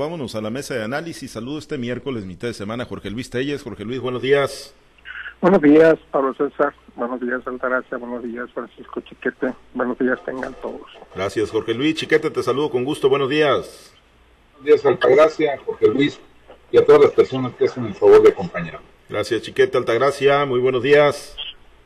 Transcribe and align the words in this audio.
vámonos 0.00 0.34
a 0.34 0.40
la 0.40 0.50
mesa 0.50 0.74
de 0.74 0.82
análisis. 0.82 1.30
Saludo 1.30 1.58
este 1.58 1.78
miércoles, 1.78 2.24
mitad 2.24 2.48
de 2.48 2.54
semana, 2.54 2.84
Jorge 2.84 3.10
Luis 3.10 3.30
Telles. 3.30 3.62
Jorge 3.62 3.84
Luis, 3.84 4.00
buenos 4.00 4.22
días. 4.22 4.74
Buenos 5.40 5.62
días, 5.62 5.96
Pablo 6.10 6.34
César. 6.34 6.74
Buenos 6.96 7.20
días, 7.20 7.46
Altagracia. 7.46 7.98
Buenos 7.98 8.24
días, 8.24 8.50
Francisco 8.52 9.00
Chiquete. 9.02 9.54
Buenos 9.74 9.98
días, 9.98 10.18
tengan 10.24 10.54
todos. 10.60 10.82
Gracias, 11.14 11.50
Jorge 11.50 11.74
Luis. 11.74 11.94
Chiquete, 11.94 12.30
te 12.30 12.42
saludo 12.42 12.70
con 12.70 12.84
gusto. 12.84 13.08
Buenos 13.08 13.28
días. 13.28 13.94
Buenos 14.54 14.64
días, 14.64 14.86
Altagracia, 14.86 15.58
Jorge 15.64 15.86
Luis 15.88 16.20
y 16.72 16.78
a 16.78 16.84
todas 16.84 17.02
las 17.02 17.10
personas 17.12 17.54
que 17.54 17.66
hacen 17.66 17.84
el 17.86 17.94
favor 17.94 18.22
de 18.22 18.30
acompañarnos. 18.30 18.82
Gracias, 19.08 19.42
Chiquete, 19.42 19.76
Altagracia. 19.76 20.44
Muy 20.46 20.60
buenos 20.60 20.82
días. 20.82 21.36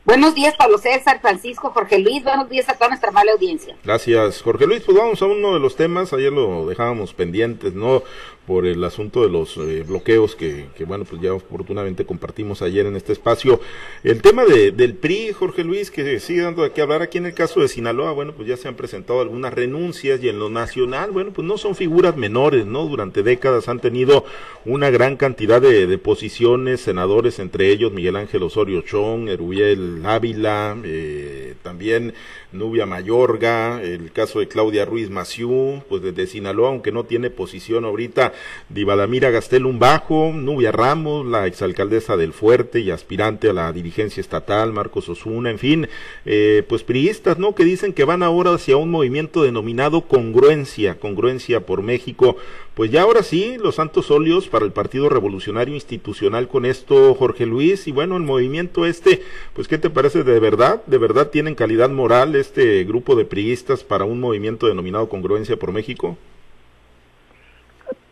Buenos 0.05 0.35
días, 0.35 0.53
Pablo 0.55 0.77
César, 0.77 1.19
Francisco, 1.19 1.71
Jorge 1.71 1.97
Luis. 1.97 2.23
Buenos 2.23 2.47
días 2.47 2.69
a 2.69 2.75
toda 2.75 2.89
nuestra 2.89 3.09
mala 3.09 3.31
audiencia. 3.31 3.75
Gracias, 3.83 4.43
Jorge 4.43 4.67
Luis. 4.67 4.83
Pues 4.83 4.95
vamos 4.95 5.19
a 5.19 5.25
uno 5.25 5.55
de 5.55 5.59
los 5.59 5.75
temas. 5.75 6.13
Ayer 6.13 6.31
lo 6.31 6.67
dejábamos 6.67 7.15
pendientes, 7.15 7.73
¿no? 7.73 8.03
Por 8.45 8.65
el 8.65 8.83
asunto 8.83 9.21
de 9.23 9.29
los 9.29 9.57
eh, 9.57 9.83
bloqueos 9.87 10.35
que, 10.35 10.67
que, 10.75 10.85
bueno, 10.85 11.05
pues 11.05 11.21
ya 11.21 11.33
oportunamente 11.33 12.05
compartimos 12.05 12.61
ayer 12.61 12.85
en 12.85 12.95
este 12.95 13.13
espacio. 13.13 13.59
El 14.03 14.21
tema 14.21 14.45
de, 14.45 14.71
del 14.71 14.95
PRI, 14.95 15.33
Jorge 15.33 15.63
Luis, 15.63 15.91
que 15.91 16.19
sigue 16.19 16.41
dando 16.41 16.63
de 16.63 16.71
qué 16.71 16.81
hablar 16.81 17.01
aquí 17.01 17.17
en 17.17 17.25
el 17.25 17.33
caso 17.33 17.59
de 17.59 17.67
Sinaloa, 17.67 18.11
bueno, 18.11 18.33
pues 18.33 18.47
ya 18.47 18.57
se 18.57 18.67
han 18.67 18.75
presentado 18.75 19.21
algunas 19.21 19.53
renuncias 19.53 20.23
y 20.23 20.29
en 20.29 20.39
lo 20.39 20.49
nacional, 20.49 21.11
bueno, 21.11 21.31
pues 21.33 21.47
no 21.47 21.57
son 21.57 21.75
figuras 21.75 22.15
menores, 22.15 22.65
¿no? 22.65 22.85
Durante 22.85 23.23
décadas 23.23 23.67
han 23.69 23.79
tenido 23.79 24.25
una 24.65 24.89
gran 24.89 25.17
cantidad 25.17 25.61
de, 25.61 25.87
de 25.87 25.97
posiciones, 25.97 26.81
senadores, 26.81 27.39
entre 27.39 27.69
ellos 27.69 27.91
Miguel 27.91 28.15
Ángel 28.15 28.43
Osorio 28.43 28.81
Chong, 28.81 29.29
Erubiel 29.29 30.01
Ávila, 30.05 30.77
eh, 30.83 31.55
también 31.63 32.13
Nubia 32.57 32.85
Mayorga, 32.85 33.81
el 33.81 34.11
caso 34.11 34.39
de 34.39 34.47
Claudia 34.47 34.85
Ruiz 34.85 35.09
Maciú, 35.09 35.83
pues 35.87 36.01
desde 36.01 36.27
Sinaloa, 36.27 36.69
aunque 36.69 36.91
no 36.91 37.03
tiene 37.03 37.29
posición 37.29 37.85
ahorita, 37.85 38.33
Divadamira 38.69 39.29
Gastelum 39.29 39.79
Bajo, 39.79 40.31
Nubia 40.33 40.71
Ramos, 40.71 41.25
la 41.25 41.47
exalcaldesa 41.47 42.17
del 42.17 42.33
Fuerte 42.33 42.79
y 42.79 42.91
aspirante 42.91 43.49
a 43.49 43.53
la 43.53 43.71
dirigencia 43.71 44.21
estatal, 44.21 44.73
Marcos 44.73 45.09
Osuna, 45.09 45.51
en 45.51 45.59
fin, 45.59 45.87
eh, 46.25 46.63
pues 46.67 46.83
priistas, 46.83 47.37
¿no? 47.37 47.55
Que 47.55 47.63
dicen 47.63 47.93
que 47.93 48.03
van 48.03 48.23
ahora 48.23 48.53
hacia 48.53 48.77
un 48.77 48.91
movimiento 48.91 49.43
denominado 49.43 50.01
congruencia, 50.01 50.95
congruencia 50.99 51.65
por 51.65 51.81
México. 51.81 52.37
Pues 52.75 52.91
ya 52.91 53.03
ahora 53.03 53.23
sí, 53.23 53.55
los 53.57 53.75
santos 53.75 54.11
óleos 54.11 54.49
para 54.49 54.65
el 54.65 54.73
Partido 54.73 55.07
Revolucionario 55.07 55.75
Institucional 55.75 56.49
con 56.49 56.65
esto, 56.65 57.13
Jorge 57.15 57.45
Luis, 57.45 57.87
y 57.87 57.93
bueno, 57.93 58.17
el 58.17 58.23
movimiento 58.23 58.85
este, 58.85 59.23
pues 59.53 59.69
¿qué 59.69 59.77
te 59.77 59.89
parece 59.89 60.23
de 60.23 60.39
verdad? 60.41 60.83
¿De 60.85 60.97
verdad 60.97 61.29
tienen 61.29 61.55
calidad 61.55 61.89
moral 61.89 62.35
este 62.45 62.83
grupo 62.83 63.15
de 63.15 63.25
priistas 63.25 63.83
para 63.83 64.05
un 64.05 64.19
movimiento 64.19 64.67
denominado 64.67 65.09
congruencia 65.09 65.57
por 65.57 65.71
México? 65.71 66.17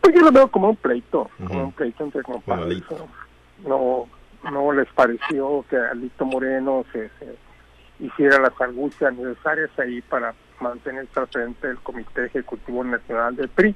Pues 0.00 0.14
yo 0.14 0.22
lo 0.22 0.32
veo 0.32 0.50
como 0.50 0.70
un 0.70 0.76
pleito, 0.76 1.30
como 1.46 1.64
un 1.64 1.72
pleito 1.72 2.04
entre 2.04 2.22
compadres. 2.22 2.82
No, 3.66 4.06
no 4.50 4.72
les 4.72 4.88
pareció 4.88 5.64
que 5.70 5.76
Alito 5.76 6.24
Moreno 6.24 6.84
se, 6.92 7.10
hiciera 8.00 8.38
las 8.40 8.60
argucias 8.60 9.14
necesarias 9.14 9.70
ahí 9.78 10.02
para 10.02 10.34
mantener 10.60 11.06
al 11.14 11.26
frente 11.28 11.68
del 11.68 11.78
Comité 11.78 12.26
Ejecutivo 12.26 12.84
Nacional 12.84 13.36
del 13.36 13.48
PRI. 13.48 13.74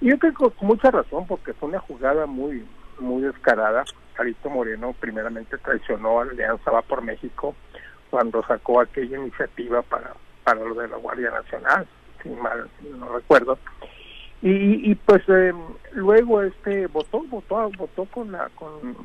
Y 0.00 0.10
yo 0.10 0.18
creo 0.18 0.32
que 0.32 0.56
con 0.56 0.68
mucha 0.68 0.90
razón, 0.90 1.26
porque 1.26 1.54
fue 1.54 1.70
una 1.70 1.80
jugada 1.80 2.26
muy 2.26 2.64
muy 3.00 3.22
descarada. 3.22 3.84
Alito 4.16 4.48
Moreno 4.48 4.94
primeramente 5.00 5.58
traicionó 5.58 6.20
a 6.20 6.26
la 6.26 6.32
Alianza 6.32 6.70
Va 6.70 6.82
por 6.82 7.02
México 7.02 7.54
cuando 8.14 8.44
sacó 8.44 8.80
aquella 8.80 9.18
iniciativa 9.18 9.82
para, 9.82 10.14
para 10.44 10.64
lo 10.64 10.72
de 10.76 10.86
la 10.86 10.98
Guardia 10.98 11.32
Nacional, 11.32 11.84
si 12.22 12.28
mal 12.28 12.70
no 12.96 13.08
recuerdo. 13.08 13.58
Y, 14.40 14.88
y 14.88 14.94
pues 14.94 15.20
eh, 15.26 15.52
luego 15.94 16.40
este 16.42 16.86
votó 16.86 17.24
votó 17.24 17.68
votó 17.76 18.04
con 18.04 18.30
la 18.30 18.50
con 18.54 18.96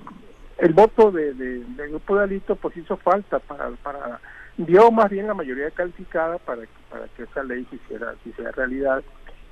el 0.59 0.73
voto 0.73 1.09
de, 1.09 1.33
de, 1.33 1.63
del 1.63 1.89
grupo 1.89 2.17
de 2.17 2.23
Alito 2.23 2.55
pues 2.55 2.77
hizo 2.77 2.97
falta 2.97 3.39
para 3.39 3.71
para 3.81 4.19
dio 4.57 4.92
más 4.92 5.09
bien 5.09 5.26
la 5.26 5.33
mayoría 5.33 5.71
calificada 5.71 6.37
para 6.37 6.61
que 6.61 6.80
para 6.91 7.08
que 7.08 7.23
esa 7.23 7.41
ley 7.41 7.65
se 7.71 7.77
hiciera 7.77 8.14
se 8.23 8.30
hiciera 8.30 8.52
realidad. 8.52 9.03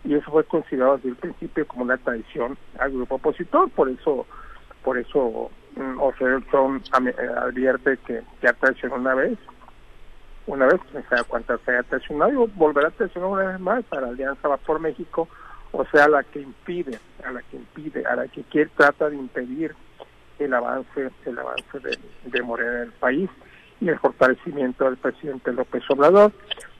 Y 0.03 0.13
eso 0.13 0.29
fue 0.29 0.43
considerado 0.43 0.97
desde 0.97 1.09
el 1.09 1.15
principio 1.15 1.65
como 1.65 1.81
una 1.81 1.97
traición 1.97 2.59
al 2.77 2.91
grupo 2.91 3.15
opositor. 3.15 3.71
Por 3.71 3.89
eso 3.89 4.27
por 4.83 4.99
eso 4.99 5.49
um, 5.79 6.43
Son 6.51 6.81
advierte 6.93 7.97
que 8.05 8.21
ya 8.41 8.53
traicionó 8.53 8.95
una 8.95 9.15
vez 9.15 9.37
una 10.45 10.65
vez, 10.65 10.79
no 10.93 11.01
sé 11.01 11.23
cuántas 11.27 11.59
se 11.61 11.71
haya 11.71 11.83
traicionado 11.83 12.47
volverá 12.55 12.87
a 12.87 12.91
traicionar 12.91 13.29
una 13.29 13.43
vez 13.43 13.59
más 13.59 13.83
para 13.85 14.07
Alianza 14.07 14.47
Va 14.47 14.57
por 14.57 14.79
México 14.79 15.27
o 15.71 15.85
sea, 15.85 16.07
la 16.07 16.23
que 16.23 16.41
impide, 16.41 16.99
a 17.23 17.31
la 17.31 17.41
que 17.41 17.57
impide, 17.57 18.05
a 18.05 18.15
la 18.15 18.27
que 18.27 18.43
quiere, 18.43 18.69
trata 18.75 19.09
de 19.09 19.17
impedir 19.17 19.75
el 20.39 20.53
avance, 20.53 21.11
el 21.25 21.39
avance 21.39 21.79
de, 21.79 21.97
de 22.25 22.41
Morena 22.41 22.77
en 22.77 22.81
el 22.83 22.91
país 22.93 23.29
y 23.79 23.89
el 23.89 23.99
fortalecimiento 23.99 24.85
del 24.85 24.97
presidente 24.97 25.51
López 25.51 25.83
Obrador. 25.89 26.31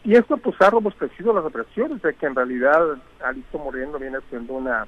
Y 0.04 0.16
esto 0.16 0.38
pues 0.38 0.56
ha 0.62 0.70
robustecido 0.70 1.34
las 1.34 1.44
represiones 1.44 2.02
de 2.02 2.14
que 2.14 2.26
en 2.26 2.36
realidad 2.36 2.98
Alito 3.24 3.60
Moreno 3.60 4.00
viene 4.00 4.20
siendo 4.30 4.54
una 4.54 4.88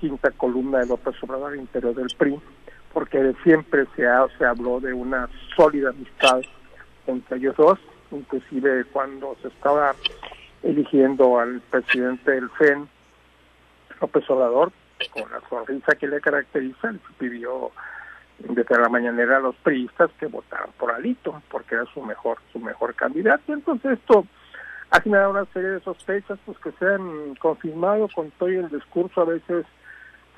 quinta 0.00 0.30
columna 0.32 0.80
de 0.80 0.86
López 0.86 1.14
Obrador 1.22 1.52
al 1.52 1.58
interior 1.58 1.94
del 1.94 2.08
PRI, 2.16 2.40
porque 2.98 3.32
siempre 3.44 3.86
se, 3.94 4.08
ha, 4.08 4.26
se 4.38 4.44
habló 4.44 4.80
de 4.80 4.92
una 4.92 5.28
sólida 5.54 5.90
amistad 5.90 6.40
entre 7.06 7.36
ellos 7.36 7.54
dos, 7.56 7.78
inclusive 8.10 8.86
cuando 8.86 9.36
se 9.40 9.46
estaba 9.46 9.94
eligiendo 10.64 11.38
al 11.38 11.60
presidente 11.70 12.32
del 12.32 12.50
FEN, 12.50 12.88
López 14.00 14.28
Obrador, 14.28 14.72
con 15.12 15.30
la 15.30 15.40
sonrisa 15.48 15.94
que 15.94 16.08
le 16.08 16.20
caracteriza, 16.20 16.90
le 16.90 16.98
pidió 17.18 17.70
desde 18.40 18.76
la 18.76 18.88
mañanera 18.88 19.36
a 19.36 19.40
los 19.42 19.54
priistas 19.58 20.10
que 20.18 20.26
votaran 20.26 20.70
por 20.76 20.90
Alito, 20.90 21.40
porque 21.52 21.76
era 21.76 21.84
su 21.94 22.02
mejor, 22.02 22.38
su 22.52 22.58
mejor 22.58 22.96
candidato. 22.96 23.52
Entonces 23.52 23.92
esto 23.92 24.26
ha 24.90 25.00
generado 25.00 25.30
una 25.30 25.44
serie 25.52 25.68
de 25.68 25.80
sospechas 25.82 26.36
pues 26.44 26.58
que 26.58 26.72
se 26.72 26.84
han 26.84 27.36
confirmado 27.36 28.08
con 28.12 28.32
todo 28.32 28.48
el 28.48 28.68
discurso 28.68 29.20
a 29.20 29.26
veces 29.26 29.66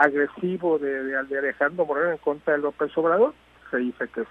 agresivo 0.00 0.78
de, 0.78 1.04
de, 1.04 1.38
Alejandro 1.38 1.86
Moreno 1.86 2.12
en 2.12 2.18
contra 2.18 2.54
de 2.54 2.60
López 2.60 2.96
Obrador. 2.96 3.34
Se 3.70 3.76
dice 3.78 4.08
que 4.08 4.22
es 4.22 4.28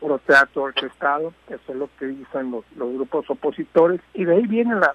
puro 0.00 0.18
teatro 0.18 0.62
orquestado, 0.62 1.32
eso 1.48 1.72
es 1.72 1.76
lo 1.76 1.88
que 1.98 2.06
dicen 2.06 2.50
los, 2.50 2.64
los 2.76 2.92
grupos 2.94 3.28
opositores, 3.28 4.00
y 4.14 4.24
de 4.24 4.34
ahí 4.34 4.46
viene 4.46 4.74
la 4.74 4.94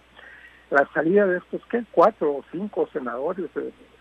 la 0.69 0.87
salida 0.93 1.25
de 1.25 1.37
estos 1.37 1.61
¿qué? 1.69 1.83
cuatro 1.91 2.31
o 2.31 2.45
cinco 2.51 2.87
senadores 2.93 3.49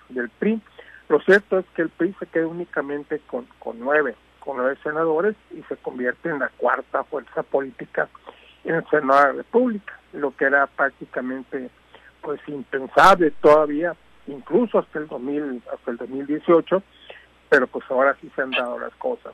del 0.08 0.28
PRI. 0.38 0.60
Lo 1.08 1.20
cierto 1.20 1.58
es 1.58 1.66
que 1.74 1.82
el 1.82 1.88
PRI 1.88 2.14
se 2.18 2.26
queda 2.26 2.46
únicamente 2.46 3.20
con, 3.26 3.46
con 3.58 3.78
nueve, 3.80 4.14
con 4.40 4.58
nueve 4.58 4.76
senadores 4.82 5.34
y 5.50 5.62
se 5.62 5.76
convierte 5.76 6.28
en 6.28 6.40
la 6.40 6.50
cuarta 6.56 7.04
fuerza 7.04 7.42
política 7.42 8.08
en 8.64 8.74
el 8.74 8.86
Senado 8.90 9.20
de 9.20 9.26
la 9.26 9.32
República, 9.32 9.98
lo 10.12 10.36
que 10.36 10.44
era 10.44 10.66
prácticamente 10.66 11.70
pues 12.20 12.40
impensable 12.48 13.30
todavía, 13.40 13.94
incluso 14.28 14.78
hasta 14.78 14.98
el 14.98 15.08
2000, 15.08 15.62
hasta 15.72 15.90
el 15.90 15.96
2018, 15.96 16.82
pero 17.48 17.66
pues 17.66 17.84
ahora 17.90 18.16
sí 18.20 18.30
se 18.34 18.42
han 18.42 18.50
dado 18.50 18.78
las 18.78 18.94
cosas. 18.94 19.32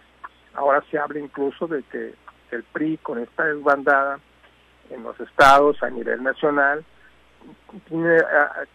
Ahora 0.54 0.82
se 0.90 0.98
habla 0.98 1.18
incluso 1.18 1.66
de 1.66 1.82
que 1.84 2.14
el 2.52 2.62
PRI 2.62 2.98
con 2.98 3.18
esta 3.18 3.44
desbandada 3.44 4.20
en 4.90 5.02
los 5.02 5.18
estados 5.20 5.82
a 5.82 5.90
nivel 5.90 6.22
nacional 6.22 6.84
tiene, 7.88 8.18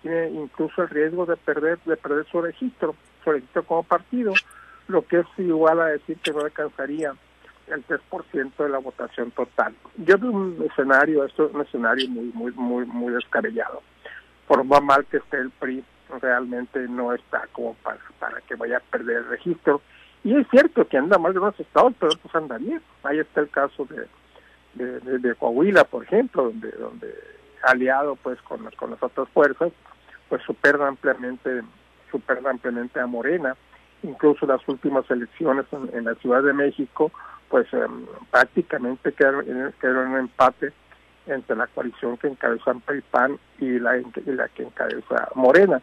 tiene 0.02 0.30
incluso 0.32 0.84
el 0.84 0.90
riesgo 0.90 1.26
de 1.26 1.38
perder 1.38 1.80
de 1.86 1.96
perder 1.96 2.26
su 2.30 2.42
registro, 2.42 2.96
su 3.24 3.32
registro 3.32 3.64
como 3.64 3.84
partido, 3.84 4.34
lo 4.88 5.02
que 5.04 5.20
es 5.20 5.28
igual 5.38 5.80
a 5.80 5.86
decir 5.86 6.18
que 6.18 6.32
no 6.32 6.42
alcanzaría 6.42 7.14
el 7.68 7.86
3% 7.86 8.58
de 8.58 8.70
la 8.70 8.80
votación 8.80 9.32
total. 9.32 9.76
Yo 9.98 10.18
veo 10.18 10.32
un 10.32 10.68
escenario, 10.70 11.24
esto 11.24 11.46
es 11.46 11.54
un 11.54 11.62
escenario 11.62 12.10
muy 12.10 12.32
muy 12.34 12.52
muy 12.52 12.86
muy 12.86 13.14
descabellado. 13.14 13.82
Por 14.48 14.64
más 14.64 14.84
mal 14.84 15.06
que 15.06 15.18
esté 15.18 15.38
el 15.38 15.52
PRI, 15.52 15.84
realmente 16.22 16.80
no 16.88 17.14
está 17.14 17.48
como 17.52 17.74
para, 17.76 18.00
para 18.20 18.42
que 18.42 18.56
vaya 18.56 18.78
a 18.78 18.92
perder 18.92 19.18
el 19.18 19.28
registro. 19.28 19.82
Y 20.24 20.36
es 20.36 20.48
cierto 20.50 20.88
que 20.88 20.98
anda 20.98 21.18
mal 21.18 21.34
de 21.34 21.40
unos 21.40 21.60
estados, 21.60 21.94
pero 22.00 22.12
pues 22.22 22.34
anda 22.36 22.58
bien. 22.58 22.82
Ahí 23.04 23.20
está 23.20 23.42
el 23.42 23.50
caso 23.50 23.86
de, 23.86 24.08
de, 24.74 25.00
de, 25.00 25.20
de 25.20 25.36
Coahuila, 25.36 25.86
por 25.86 26.04
ejemplo, 26.04 26.44
donde 26.44 26.72
donde 26.72 27.14
aliado 27.64 28.16
pues 28.16 28.42
con, 28.42 28.70
con 28.78 28.92
las 28.92 29.04
otras 29.04 29.28
fuerzas, 29.30 29.72
pues 30.28 30.42
supera 30.44 30.88
ampliamente, 30.88 31.62
supera 32.12 32.50
ampliamente 32.50 33.00
a 33.00 33.08
Morena. 33.08 33.56
Incluso 34.04 34.46
las 34.46 34.66
últimas 34.68 35.10
elecciones 35.12 35.66
en, 35.94 36.06
la 36.06 36.16
Ciudad 36.16 36.42
de 36.42 36.54
México, 36.54 37.12
pues 37.50 37.68
em, 37.74 38.06
prácticamente 38.32 39.12
quedaron, 39.12 39.46
quedaron 39.82 40.12
un 40.12 40.20
empate 40.20 40.72
entre 41.28 41.56
la 41.56 41.68
coalición 41.68 42.18
que 42.18 42.28
encabeza 42.28 42.74
PAN 43.12 43.38
y 43.60 43.80
la, 43.80 44.02
que 44.56 44.64
encabeza 44.64 45.30
Morena. 45.36 45.82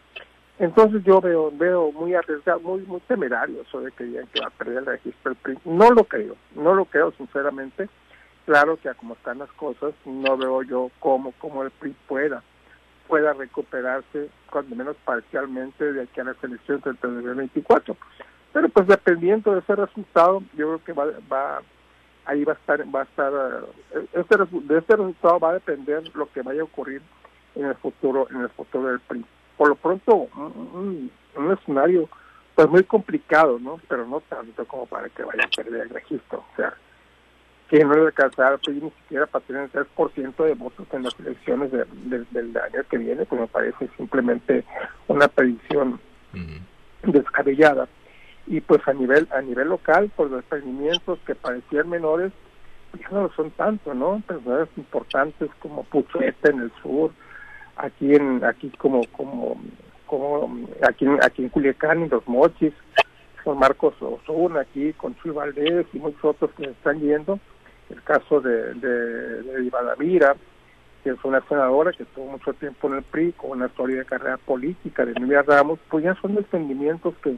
Entonces 0.58 1.04
yo 1.04 1.20
veo 1.20 1.52
veo 1.52 1.92
muy 1.92 2.14
arriesgado, 2.14 2.60
muy 2.60 2.80
muy 2.82 3.00
temerario 3.00 3.62
eso 3.62 3.80
de 3.80 3.92
que 3.92 4.04
digan 4.04 4.26
que 4.32 4.40
va 4.40 4.46
a 4.46 4.50
perder 4.50 4.78
el 4.78 4.86
registro 4.86 5.32
del 5.32 5.36
PRI. 5.36 5.58
No 5.64 5.90
lo 5.90 6.04
creo, 6.04 6.36
no 6.54 6.74
lo 6.74 6.86
creo 6.86 7.12
sinceramente 7.12 7.88
claro 8.46 8.78
que 8.78 8.88
como 8.94 9.14
están 9.14 9.38
las 9.38 9.50
cosas, 9.52 9.92
no 10.06 10.36
veo 10.36 10.62
yo 10.62 10.90
cómo, 11.00 11.32
cómo 11.38 11.62
el 11.62 11.70
PRI 11.72 11.94
pueda 12.06 12.42
pueda 13.06 13.32
recuperarse, 13.32 14.28
cuando 14.50 14.74
menos 14.74 14.96
parcialmente, 15.04 15.92
de 15.92 16.02
aquí 16.02 16.20
a 16.20 16.24
las 16.24 16.42
elecciones 16.42 16.82
del 16.84 16.98
2024. 17.00 17.96
Pero 18.52 18.68
pues 18.68 18.86
dependiendo 18.86 19.52
de 19.52 19.60
ese 19.60 19.76
resultado, 19.76 20.42
yo 20.56 20.66
creo 20.66 20.84
que 20.84 20.92
va, 20.92 21.06
va 21.30 21.62
ahí 22.26 22.44
va 22.44 22.52
a 22.52 22.56
estar, 22.56 22.94
va 22.94 23.00
a 23.00 23.04
estar, 23.04 23.32
eh, 23.94 24.06
este, 24.12 24.36
de 24.36 24.78
este 24.78 24.96
resultado 24.96 25.40
va 25.40 25.50
a 25.50 25.54
depender 25.54 26.02
lo 26.14 26.30
que 26.30 26.42
vaya 26.42 26.60
a 26.60 26.64
ocurrir 26.64 27.00
en 27.54 27.66
el 27.66 27.74
futuro, 27.76 28.28
en 28.30 28.42
el 28.42 28.48
futuro 28.50 28.88
del 28.88 29.00
PRI. 29.00 29.24
Por 29.56 29.68
lo 29.68 29.74
pronto, 29.76 30.28
un, 30.36 31.10
un 31.36 31.52
escenario 31.52 32.08
pues 32.54 32.68
muy 32.68 32.84
complicado, 32.84 33.58
¿no? 33.58 33.80
Pero 33.88 34.06
no 34.06 34.20
tanto 34.20 34.64
como 34.66 34.86
para 34.86 35.08
que 35.08 35.22
vaya 35.22 35.44
a 35.44 35.56
perder 35.56 35.82
el 35.82 35.90
registro. 35.90 36.38
O 36.38 36.56
sea, 36.56 36.74
que 37.68 37.84
no 37.84 37.94
le 37.94 38.06
alcanzará 38.06 38.50
al 38.50 38.58
PRI 38.58 38.80
ni 38.80 38.90
siquiera 38.90 39.26
para 39.26 39.44
tener 39.44 39.62
el 39.62 39.72
3% 39.72 40.44
de 40.44 40.54
votos 40.54 40.86
en 40.92 41.02
las 41.02 41.18
elecciones 41.20 41.70
del 41.72 42.56
año 42.56 42.82
que 42.88 42.98
viene, 42.98 43.24
pues 43.24 43.40
me 43.40 43.46
parece 43.46 43.88
simplemente 43.96 44.64
una 45.08 45.28
predicción 45.28 46.00
descabellada 47.02 47.88
y 48.46 48.60
pues 48.60 48.86
a 48.86 48.92
nivel 48.92 49.28
a 49.32 49.40
nivel 49.40 49.68
local 49.68 50.10
pues 50.16 50.30
los 50.30 50.42
emprendimientos 50.42 51.18
que 51.26 51.34
parecían 51.34 51.88
menores 51.88 52.32
ya 52.98 53.08
no 53.10 53.22
lo 53.22 53.32
son 53.32 53.50
tanto 53.52 53.94
no 53.94 54.22
personas 54.26 54.68
importantes 54.76 55.50
como 55.60 55.82
Puchete 55.84 56.50
en 56.50 56.60
el 56.60 56.72
sur 56.82 57.10
aquí 57.76 58.14
en 58.14 58.44
aquí 58.44 58.70
como 58.78 59.02
como 59.12 59.60
como 60.06 60.66
aquí 60.82 61.06
aquí 61.22 61.42
en 61.42 61.48
Culiacán 61.48 62.02
en 62.02 62.10
los 62.10 62.26
Mochis 62.28 62.72
con 63.46 63.58
Marcos 63.60 63.94
Osuna 64.00 64.62
aquí 64.62 64.92
con 64.94 65.14
Chuy 65.16 65.30
Valdés 65.30 65.86
y 65.92 65.98
muchos 65.98 66.24
otros 66.24 66.50
que 66.56 66.64
están 66.64 66.98
yendo. 66.98 67.38
El 67.88 68.02
caso 68.02 68.40
de 68.40 68.74
de, 68.74 69.42
de 69.42 70.34
que 71.04 71.10
es 71.10 71.24
una 71.24 71.40
senadora 71.48 71.92
que 71.92 72.02
estuvo 72.02 72.26
mucho 72.26 72.52
tiempo 72.54 72.88
en 72.88 72.94
el 72.94 73.02
PRI 73.04 73.32
con 73.34 73.52
una 73.52 73.66
historia 73.66 73.98
de 73.98 74.04
carrera 74.04 74.38
política 74.38 75.04
de 75.04 75.12
Emilia 75.12 75.42
Ramos 75.42 75.78
pues 75.88 76.02
ya 76.02 76.16
son 76.16 76.36
emprendimientos 76.36 77.14
que 77.22 77.36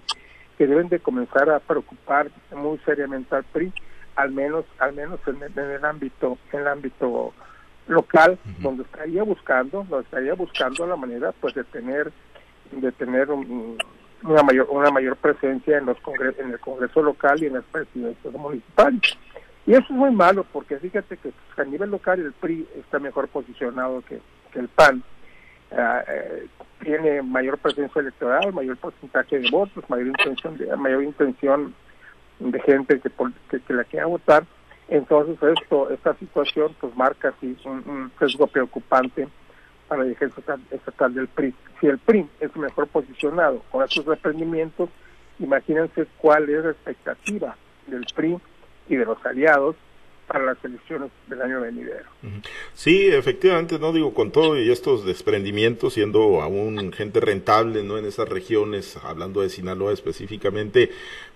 que 0.59 0.67
deben 0.67 0.89
de 0.89 0.99
comenzar 0.99 1.49
a 1.49 1.61
preocupar 1.61 2.29
muy 2.51 2.79
seriamente 2.79 3.35
al 3.35 3.45
PRI, 3.45 3.73
al 4.17 4.33
menos, 4.33 4.65
al 4.81 4.93
menos 4.93 5.21
en, 5.29 5.41
el 5.57 5.85
ámbito, 5.85 6.37
en 6.53 6.61
el 6.61 6.67
ámbito 6.67 7.33
local, 7.87 8.37
donde 8.59 8.83
estaría 8.83 9.23
buscando, 9.23 9.87
donde 9.89 10.05
estaría 10.05 10.35
buscando 10.35 10.85
la 10.85 10.97
manera 10.97 11.33
pues 11.41 11.55
de 11.55 11.63
tener, 11.63 12.11
de 12.73 12.91
tener 12.91 13.31
una 13.31 14.43
mayor, 14.43 14.67
una 14.71 14.91
mayor 14.91 15.17
presencia 15.17 15.79
en 15.79 15.87
los 15.87 15.99
congresos, 16.01 16.41
en 16.41 16.51
el 16.51 16.59
Congreso 16.59 17.03
local 17.03 17.41
y 17.41 17.47
en 17.47 17.55
las 17.55 17.65
presidencias 17.65 18.35
municipales. 18.35 19.17
Y 19.65 19.73
eso 19.73 19.85
es 19.85 19.91
muy 19.91 20.11
malo 20.11 20.45
porque 20.53 20.79
fíjate 20.79 21.19
que 21.19 21.33
a 21.57 21.65
nivel 21.65 21.91
local 21.91 22.19
el 22.19 22.33
PRI 22.33 22.67
está 22.77 22.99
mejor 22.99 23.29
posicionado 23.29 24.03
que, 24.03 24.21
que 24.53 24.59
el 24.59 24.69
PAN. 24.69 25.05
Ah, 25.71 26.03
eh, 26.09 26.47
tiene 26.81 27.23
mayor 27.23 27.59
presencia 27.59 28.01
electoral, 28.01 28.53
mayor 28.53 28.77
porcentaje 28.79 29.39
de 29.39 29.51
votos, 29.51 29.85
mayor 29.89 30.07
intención 30.07 30.57
de, 30.57 30.77
mayor 30.77 31.03
intención 31.03 31.75
de 32.39 32.61
gente 32.61 33.01
que, 33.01 33.11
que, 33.61 33.75
la 33.75 33.85
quiera 33.85 34.07
votar. 34.07 34.45
Entonces 34.89 35.37
esto, 35.43 35.91
esta 35.91 36.15
situación 36.15 36.75
pues 36.81 36.97
marca 36.97 37.31
así 37.31 37.57
un, 37.65 38.11
sesgo 38.19 38.47
preocupante 38.47 39.29
para 39.89 40.05
la 40.05 40.13
ejército 40.13 40.55
estatal 40.71 41.15
del 41.15 41.29
PRI. 41.29 41.55
Si 41.81 41.87
el 41.87 41.99
PRI 41.99 42.27
es 42.41 42.55
mejor 42.57 42.87
posicionado 42.89 43.63
con 43.71 43.85
estos 43.85 44.07
reprendimientos, 44.07 44.89
imagínense 45.39 46.07
cuál 46.19 46.49
es 46.49 46.65
la 46.65 46.71
expectativa 46.71 47.57
del 47.87 48.07
PRI 48.15 48.39
y 48.89 48.97
de 48.97 49.05
los 49.05 49.25
aliados 49.27 49.77
para 50.29 50.45
las 50.45 50.63
elecciones 50.63 51.11
del 51.27 51.41
año 51.41 51.63
venidero. 51.63 52.05
Sí, 52.75 53.09
efectivamente, 53.09 53.79
no 53.79 53.93
digo 53.93 54.13
con 54.13 54.31
todo 54.31 54.61
y 54.61 54.71
estos 54.71 55.05
desprendimientos, 55.05 55.95
siendo 55.95 56.43
aún 56.43 56.93
gente 56.93 57.21
rentable, 57.21 57.83
¿no? 57.83 57.97
En 57.97 58.05
esas 58.05 58.29
regiones, 58.29 58.97
hablando 59.03 59.41
de 59.41 59.49
Sinaloa 59.49 59.93
específicamente, 59.93 60.91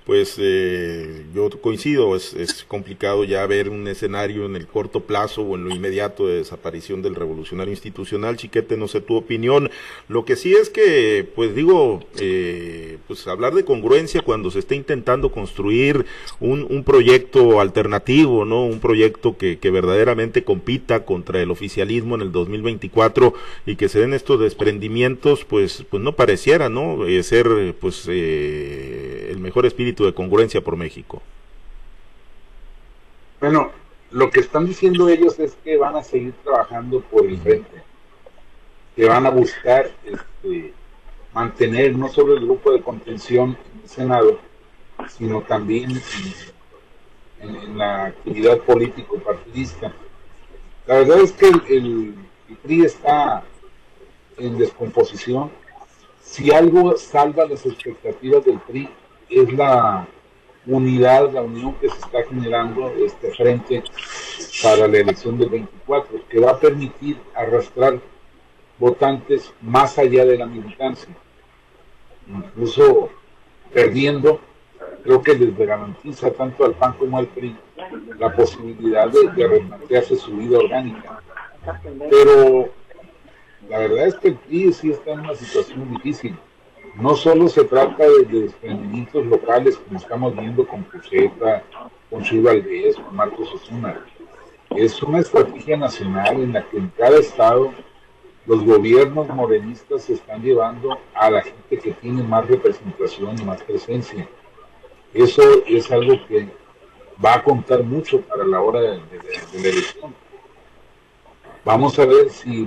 pues 0.05 0.35
eh, 0.39 1.25
yo 1.35 1.49
coincido, 1.61 2.17
es, 2.17 2.35
es, 2.35 2.65
complicado 2.65 3.23
ya 3.25 3.47
ver 3.47 3.69
un 3.69 3.87
escenario 3.87 4.47
en 4.47 4.57
el 4.57 4.67
corto 4.67 5.01
plazo 5.01 5.43
o 5.43 5.55
en 5.55 5.65
lo 5.65 5.75
inmediato 5.75 6.27
de 6.27 6.39
desaparición 6.39 7.03
del 7.03 7.15
revolucionario 7.15 7.73
institucional. 7.73 8.37
Chiquete, 8.37 8.77
no 8.77 8.89
sé 8.89 9.01
tu 9.01 9.15
opinión. 9.15 9.71
Lo 10.09 10.25
que 10.25 10.35
sí 10.35 10.55
es 10.55 10.71
que, 10.71 11.29
pues 11.37 11.55
digo, 11.55 12.01
eh, 12.19 12.99
pues 13.07 13.29
hablar 13.29 13.55
de 13.55 13.65
congruencia 13.65 14.23
cuando 14.23 14.51
se 14.51 14.59
está 14.59 14.75
intentando 14.75 15.31
construir 15.31 16.05
un, 16.41 16.67
un 16.69 16.83
proyecto 16.83 17.61
alternativo, 17.61 18.45
¿no? 18.45 18.65
Un 18.65 18.81
proyecto 18.81 19.37
que, 19.37 19.59
que 19.59 19.71
verdaderamente 19.71 20.43
compita 20.43 21.05
contra 21.05 21.41
el 21.41 21.51
oficialismo 21.51 22.17
en 22.17 22.23
el 22.23 22.33
2024 22.33 23.35
y 23.67 23.77
que 23.77 23.89
se 23.89 24.01
den 24.01 24.15
estos 24.15 24.41
desprendimientos, 24.41 25.45
pues, 25.45 25.85
pues 25.89 26.03
no 26.03 26.17
pareciera, 26.17 26.69
¿no? 26.69 27.07
Eh, 27.07 27.23
ser, 27.23 27.77
pues, 27.81 28.07
eh, 28.09 29.29
el 29.31 29.39
mejor 29.39 29.67
espíritu 29.67 29.92
de 29.95 30.15
congruencia 30.15 30.61
por 30.61 30.77
México? 30.77 31.23
Bueno, 33.41 33.71
lo 34.13 34.31
que 34.31 34.41
están 34.41 34.67
diciendo 34.67 35.09
ellos 35.09 35.39
es 35.39 35.57
que 35.65 35.77
van 35.77 35.97
a 35.97 36.03
seguir 36.03 36.35
trabajando 36.45 37.01
por 37.01 37.27
el 37.27 37.39
frente, 37.39 37.83
que 38.95 39.09
van 39.09 39.27
a 39.27 39.31
buscar 39.31 39.91
este, 40.05 40.73
mantener 41.33 41.97
no 41.97 42.09
solo 42.09 42.35
el 42.35 42.45
grupo 42.45 42.73
de 42.73 42.83
contención 42.83 43.57
en 43.75 43.81
el 43.83 43.89
Senado, 43.89 44.39
sino 45.09 45.43
también 45.43 46.01
en, 47.41 47.77
la 47.77 48.07
actividad 48.07 48.59
político 48.59 49.19
partidista. 49.19 49.93
La 50.87 50.97
verdad 50.97 51.21
es 51.21 51.33
que 51.33 51.49
el, 51.49 52.15
el 52.49 52.57
PRI 52.63 52.85
está 52.85 53.43
en 54.37 54.59
descomposición. 54.59 55.51
Si 56.23 56.53
algo 56.53 56.97
salva 56.97 57.47
las 57.47 57.67
expectativas 57.67 58.45
del 58.45 58.59
PRI 58.61 58.89
es 59.33 59.53
la 59.53 60.07
unidad, 60.67 61.33
la 61.33 61.43
unión 61.43 61.75
que 61.75 61.89
se 61.89 61.99
está 61.99 62.23
generando 62.25 62.93
este 63.05 63.33
frente 63.33 63.83
para 64.63 64.87
la 64.87 64.99
elección 64.99 65.39
del 65.39 65.49
24, 65.49 66.21
que 66.29 66.41
va 66.41 66.53
a 66.53 66.59
permitir 66.59 67.19
arrastrar 67.35 67.99
votantes 68.79 69.53
más 69.61 69.99
allá 69.99 70.25
de 70.25 70.39
la 70.39 70.47
militancia. 70.47 71.15
Incluso 72.29 73.11
perdiendo, 73.73 74.41
creo 75.03 75.23
que 75.23 75.35
les 75.35 75.57
garantiza 75.57 76.31
tanto 76.33 76.65
al 76.65 76.75
PAN 76.75 76.93
como 76.95 77.19
al 77.19 77.27
PRI 77.27 77.57
la 78.19 78.35
posibilidad 78.35 79.09
de, 79.09 79.65
de 79.89 80.03
su 80.03 80.37
vida 80.37 80.59
orgánica. 80.59 81.21
Pero 82.11 82.71
la 83.69 83.79
verdad 83.79 84.07
es 84.07 84.15
que 84.17 84.29
el 84.29 84.35
PRI 84.37 84.73
sí 84.73 84.91
está 84.91 85.13
en 85.13 85.21
una 85.21 85.35
situación 85.35 85.91
difícil 85.95 86.37
no 86.95 87.15
solo 87.17 87.49
se 87.49 87.65
trata 87.65 88.05
de, 88.05 88.25
desprendimientos 88.25 89.25
locales 89.27 89.79
como 89.79 89.99
estamos 89.99 90.37
viendo 90.37 90.67
con 90.67 90.83
Pucheta, 90.85 91.65
con 92.11 92.23
Chuy 92.23 92.41
Valdés, 92.41 92.97
con 92.97 93.17
Marcos 93.17 93.53
Osuna. 93.55 94.05
Es 94.71 95.03
una 95.03 95.21
estrategia 95.21 95.77
nacional 95.77 96.37
en 96.37 96.53
la 96.53 96.69
que 96.69 96.79
en 96.79 96.89
cada 96.97 97.19
estado 97.19 97.73
los 98.47 98.65
gobiernos 98.65 99.29
morenistas 99.29 100.05
se 100.05 100.15
están 100.15 100.43
llevando 100.43 100.99
a 101.15 101.31
la 101.31 101.43
gente 101.43 101.79
que 101.79 101.93
tiene 101.93 102.23
más 102.23 102.47
representación 102.47 103.39
y 103.39 103.45
más 103.45 103.63
presencia. 103.63 104.29
Eso 105.15 105.43
es 105.67 105.91
algo 105.91 106.15
que 106.27 106.49
va 107.25 107.35
a 107.35 107.45
contar 107.45 107.83
mucho 107.85 108.21
para 108.23 108.45
la 108.45 108.61
hora 108.61 108.81
de, 108.81 108.89
la 108.97 109.69
elección. 109.69 110.15
Vamos 111.65 111.99
a 111.99 112.07
ver 112.07 112.31
si 112.31 112.67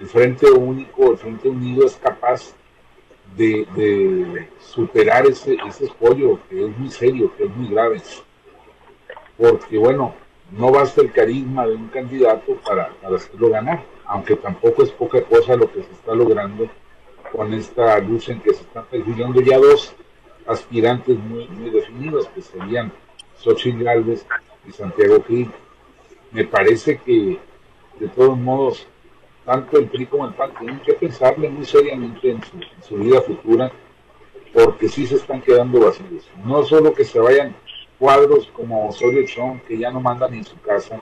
el 0.00 0.06
Frente 0.06 0.50
Único, 0.50 1.12
el 1.12 1.18
Frente 1.18 1.48
Unido 1.48 1.84
es 1.84 1.96
capaz 1.96 2.54
de, 3.36 4.48
superar 4.60 5.26
ese, 5.26 5.56
ese 5.66 5.86
escollo 5.86 6.38
que 6.48 6.66
es 6.66 6.78
muy 6.78 6.90
serio, 6.90 7.32
que 7.36 7.44
es 7.44 7.56
muy 7.56 7.68
grave. 7.68 8.00
Porque 9.36 9.78
bueno, 9.78 10.14
no 10.52 10.70
basta 10.70 11.00
el 11.00 11.12
carisma 11.12 11.66
de 11.66 11.74
un 11.74 11.88
candidato 11.88 12.56
para, 12.66 12.90
para 13.00 13.16
hacerlo 13.16 13.48
ganar, 13.48 13.82
aunque 14.04 14.36
tampoco 14.36 14.82
es 14.82 14.90
poca 14.90 15.22
cosa 15.22 15.56
lo 15.56 15.70
que 15.72 15.82
se 15.82 15.92
está 15.92 16.14
logrando 16.14 16.68
con 17.30 17.52
esta 17.54 17.98
lucha 17.98 18.32
en 18.32 18.40
que 18.40 18.52
se 18.52 18.60
están 18.60 18.84
perfilando 18.84 19.40
ya 19.40 19.58
dos 19.58 19.94
aspirantes 20.46 21.18
muy, 21.18 21.48
muy 21.48 21.70
definidos, 21.70 22.28
que 22.28 22.42
serían 22.42 22.92
Xochitl 23.38 23.82
Galvez 23.82 24.26
y 24.68 24.72
Santiago 24.72 25.24
Gil. 25.26 25.50
Me 26.30 26.44
parece 26.44 26.98
que 26.98 27.38
de 27.98 28.08
todos 28.08 28.38
modos 28.38 28.86
tanto 29.44 29.78
el 29.78 29.88
PRI 29.88 30.06
como 30.06 30.26
el 30.26 30.34
PAN 30.34 30.52
tienen 30.58 30.80
que 30.80 30.94
pensarle 30.94 31.48
muy 31.48 31.64
seriamente 31.64 32.30
en 32.30 32.40
su, 32.82 32.96
vida 32.96 33.20
futura, 33.20 33.72
porque 34.52 34.88
sí 34.88 35.06
se 35.06 35.16
están 35.16 35.42
quedando 35.42 35.80
vacíos. 35.80 36.28
No 36.44 36.62
solo 36.62 36.92
que 36.92 37.04
se 37.04 37.18
vayan 37.18 37.54
cuadros 37.98 38.48
como 38.52 38.88
Osorio 38.88 39.26
Chong, 39.26 39.60
que 39.62 39.78
ya 39.78 39.90
no 39.90 40.00
mandan 40.00 40.34
en 40.34 40.44
su 40.44 40.58
casa, 40.60 41.00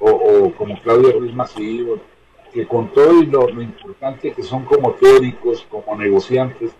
o, 0.00 0.52
como 0.56 0.80
Claudia 0.80 1.12
Ruiz 1.12 1.34
Masivo, 1.34 1.98
que 2.52 2.66
con 2.66 2.92
todo 2.92 3.22
y 3.22 3.26
lo, 3.26 3.48
importante 3.60 4.32
que 4.32 4.42
son 4.42 4.64
como 4.64 4.92
teóricos, 4.92 5.66
como 5.70 5.96
negociantes, 5.96 6.70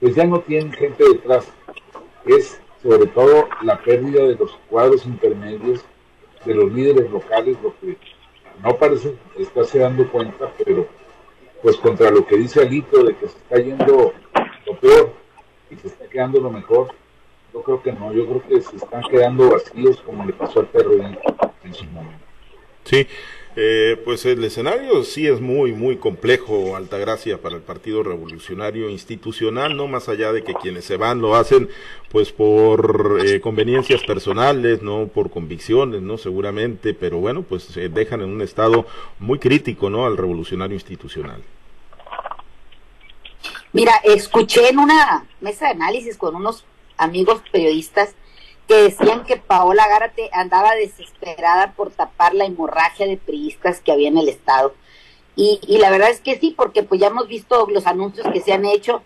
pues 0.00 0.14
ya 0.14 0.24
no 0.24 0.40
tienen 0.40 0.72
gente 0.72 1.04
detrás. 1.04 1.46
Es 2.24 2.60
sobre 2.82 3.06
todo 3.06 3.48
la 3.62 3.78
pérdida 3.78 4.24
de 4.24 4.36
los 4.36 4.52
cuadros 4.68 5.06
intermedios, 5.06 5.84
de 6.44 6.54
los 6.54 6.72
líderes 6.72 7.10
locales, 7.10 7.56
lo 7.62 7.74
que 7.80 7.96
no 8.62 8.76
parece 8.76 9.14
estarse 9.38 9.78
dando 9.78 10.10
cuenta, 10.10 10.50
pero 10.64 10.86
pues 11.62 11.76
contra 11.76 12.10
lo 12.10 12.26
que 12.26 12.36
dice 12.36 12.62
Alito 12.62 13.02
de 13.02 13.16
que 13.16 13.28
se 13.28 13.38
está 13.38 13.58
yendo 13.58 14.12
lo 14.66 14.76
peor 14.78 15.12
y 15.70 15.76
se 15.76 15.88
está 15.88 16.06
quedando 16.08 16.40
lo 16.40 16.50
mejor, 16.50 16.88
yo 17.52 17.62
creo 17.62 17.82
que 17.82 17.92
no, 17.92 18.12
yo 18.12 18.26
creo 18.26 18.42
que 18.46 18.60
se 18.60 18.76
están 18.76 19.02
quedando 19.10 19.50
vacíos 19.50 20.00
como 20.02 20.24
le 20.24 20.32
pasó 20.32 20.60
al 20.60 20.66
perro 20.66 20.92
en 20.94 21.74
su 21.74 21.84
momento. 21.86 22.24
Sí, 22.84 23.06
eh, 23.56 24.00
pues 24.04 24.26
el 24.26 24.44
escenario 24.44 25.02
sí 25.02 25.26
es 25.26 25.40
muy, 25.40 25.72
muy 25.72 25.96
complejo, 25.96 26.76
Altagracia, 26.76 27.40
para 27.40 27.56
el 27.56 27.62
Partido 27.62 28.02
Revolucionario 28.02 28.90
Institucional, 28.90 29.76
no 29.76 29.88
más 29.88 30.10
allá 30.10 30.32
de 30.32 30.44
que 30.44 30.52
quienes 30.52 30.84
se 30.84 30.98
van 30.98 31.22
lo 31.22 31.36
hacen 31.36 31.70
pues 32.10 32.32
por 32.32 33.18
eh, 33.24 33.40
conveniencias 33.40 34.02
personales, 34.04 34.82
no 34.82 35.08
por 35.08 35.30
convicciones, 35.30 36.02
no 36.02 36.18
seguramente, 36.18 36.92
pero 36.92 37.18
bueno, 37.18 37.42
pues 37.42 37.62
se 37.62 37.88
dejan 37.88 38.20
en 38.20 38.28
un 38.28 38.42
estado 38.42 38.86
muy 39.18 39.38
crítico, 39.38 39.88
¿no? 39.88 40.04
Al 40.04 40.16
Revolucionario 40.16 40.74
Institucional. 40.74 41.42
Mira, 43.72 43.92
escuché 44.04 44.68
en 44.68 44.78
una 44.78 45.26
mesa 45.40 45.66
de 45.66 45.72
análisis 45.72 46.16
con 46.16 46.34
unos 46.34 46.64
amigos 46.96 47.42
periodistas 47.50 48.14
que 48.66 48.74
decían 48.76 49.24
que 49.24 49.36
Paola 49.36 49.86
Gárate 49.88 50.28
andaba 50.32 50.74
desesperada 50.74 51.72
por 51.72 51.90
tapar 51.90 52.34
la 52.34 52.44
hemorragia 52.44 53.06
de 53.06 53.16
priistas 53.16 53.80
que 53.80 53.92
había 53.92 54.08
en 54.08 54.18
el 54.18 54.28
Estado. 54.28 54.74
Y, 55.36 55.60
y 55.66 55.78
la 55.78 55.90
verdad 55.90 56.10
es 56.10 56.20
que 56.20 56.38
sí, 56.38 56.54
porque 56.56 56.82
pues 56.82 57.00
ya 57.00 57.08
hemos 57.08 57.28
visto 57.28 57.66
los 57.68 57.86
anuncios 57.86 58.26
que 58.32 58.40
se 58.40 58.52
han 58.52 58.64
hecho 58.64 59.02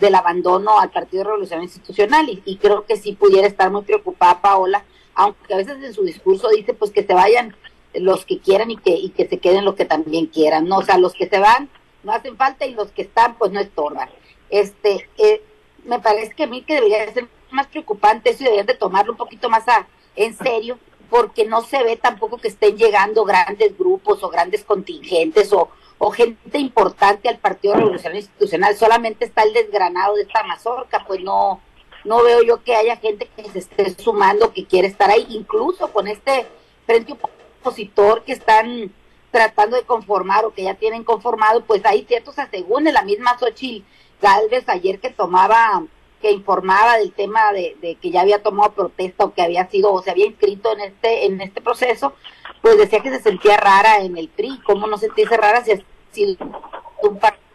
del 0.00 0.14
abandono 0.14 0.80
al 0.80 0.90
Partido 0.90 1.24
Revolucionario 1.24 1.64
Institucional 1.64 2.28
y, 2.30 2.42
y, 2.46 2.56
creo 2.56 2.86
que 2.86 2.96
sí 2.96 3.12
pudiera 3.12 3.46
estar 3.46 3.70
muy 3.70 3.82
preocupada 3.82 4.40
Paola, 4.40 4.84
aunque 5.14 5.52
a 5.52 5.58
veces 5.58 5.76
en 5.82 5.92
su 5.92 6.02
discurso 6.02 6.48
dice 6.48 6.72
pues 6.72 6.90
que 6.92 7.04
se 7.04 7.12
vayan 7.12 7.54
los 7.92 8.24
que 8.24 8.38
quieran 8.38 8.70
y 8.70 8.78
que, 8.78 8.90
y 8.90 9.10
que 9.10 9.28
se 9.28 9.38
queden 9.38 9.66
los 9.66 9.74
que 9.74 9.84
también 9.84 10.26
quieran, 10.26 10.66
¿no? 10.66 10.78
O 10.78 10.82
sea, 10.82 10.96
los 10.96 11.12
que 11.12 11.28
se 11.28 11.38
van 11.38 11.68
no 12.04 12.12
hacen 12.12 12.36
falta 12.36 12.64
y 12.64 12.74
los 12.74 12.90
que 12.92 13.02
están 13.02 13.36
pues 13.36 13.52
no 13.52 13.60
estorban. 13.60 14.08
Este, 14.48 15.08
eh, 15.18 15.42
me 15.86 16.00
parece 16.00 16.34
que 16.34 16.44
a 16.44 16.46
mí 16.46 16.62
que 16.62 16.74
debería 16.74 17.12
ser 17.12 17.28
más 17.50 17.66
preocupante 17.68 18.30
eso 18.30 18.42
y 18.42 18.44
deberían 18.44 18.66
de 18.66 18.74
tomarlo 18.74 19.12
un 19.12 19.18
poquito 19.18 19.48
más 19.48 19.66
a, 19.68 19.86
en 20.16 20.36
serio, 20.36 20.78
porque 21.08 21.44
no 21.44 21.62
se 21.62 21.82
ve 21.84 21.96
tampoco 21.96 22.38
que 22.38 22.48
estén 22.48 22.76
llegando 22.76 23.24
grandes 23.24 23.76
grupos 23.78 24.22
o 24.22 24.28
grandes 24.28 24.64
contingentes 24.64 25.52
o, 25.52 25.70
gente 26.12 26.58
importante 26.58 27.28
al 27.28 27.38
Partido 27.38 27.74
Revolucionario 27.74 28.20
Institucional, 28.20 28.76
solamente 28.76 29.24
está 29.24 29.42
el 29.42 29.54
desgranado 29.54 30.14
de 30.14 30.22
esta 30.22 30.42
mazorca, 30.42 31.04
pues 31.06 31.20
no, 31.20 31.60
no 32.04 32.22
veo 32.22 32.42
yo 32.42 32.62
que 32.62 32.76
haya 32.76 32.96
gente 32.96 33.28
que 33.34 33.48
se 33.50 33.60
esté 33.60 33.90
sumando, 34.02 34.52
que 34.52 34.66
quiere 34.66 34.88
estar 34.88 35.10
ahí, 35.10 35.26
incluso 35.30 35.90
con 35.92 36.06
este 36.06 36.46
frente 36.84 37.16
opositor 37.60 38.24
que 38.24 38.32
están 38.32 38.92
tratando 39.30 39.76
de 39.76 39.82
conformar 39.84 40.44
o 40.44 40.52
que 40.52 40.64
ya 40.64 40.74
tienen 40.74 41.02
conformado, 41.02 41.64
pues 41.64 41.84
hay 41.84 42.04
ciertos, 42.04 42.34
según 42.50 42.84
la 42.84 43.02
misma 43.02 43.38
Xochitl 43.38 43.84
Galvez 44.20 44.68
ayer 44.68 44.98
que 45.00 45.10
tomaba 45.10 45.84
que 46.20 46.30
informaba 46.30 46.96
del 46.96 47.12
tema 47.12 47.52
de, 47.52 47.98
que 48.00 48.10
ya 48.10 48.22
había 48.22 48.42
tomado 48.42 48.72
protesta 48.72 49.24
o 49.24 49.34
que 49.34 49.42
había 49.42 49.68
sido 49.68 49.92
o 49.92 50.02
se 50.02 50.10
había 50.10 50.26
inscrito 50.26 50.72
en 50.72 50.80
este 50.80 51.26
en 51.26 51.40
este 51.40 51.60
proceso, 51.60 52.14
pues 52.62 52.78
decía 52.78 53.00
que 53.00 53.10
se 53.10 53.22
sentía 53.22 53.56
rara 53.56 53.98
en 53.98 54.16
el 54.16 54.28
PRI. 54.28 54.60
¿Cómo 54.64 54.86
no 54.86 54.96
sentirse 54.96 55.36
rara 55.36 55.62
si 55.64 55.72
ha 55.72 55.78
sido 56.12 56.36
un 57.02 57.18
partido 57.18 57.46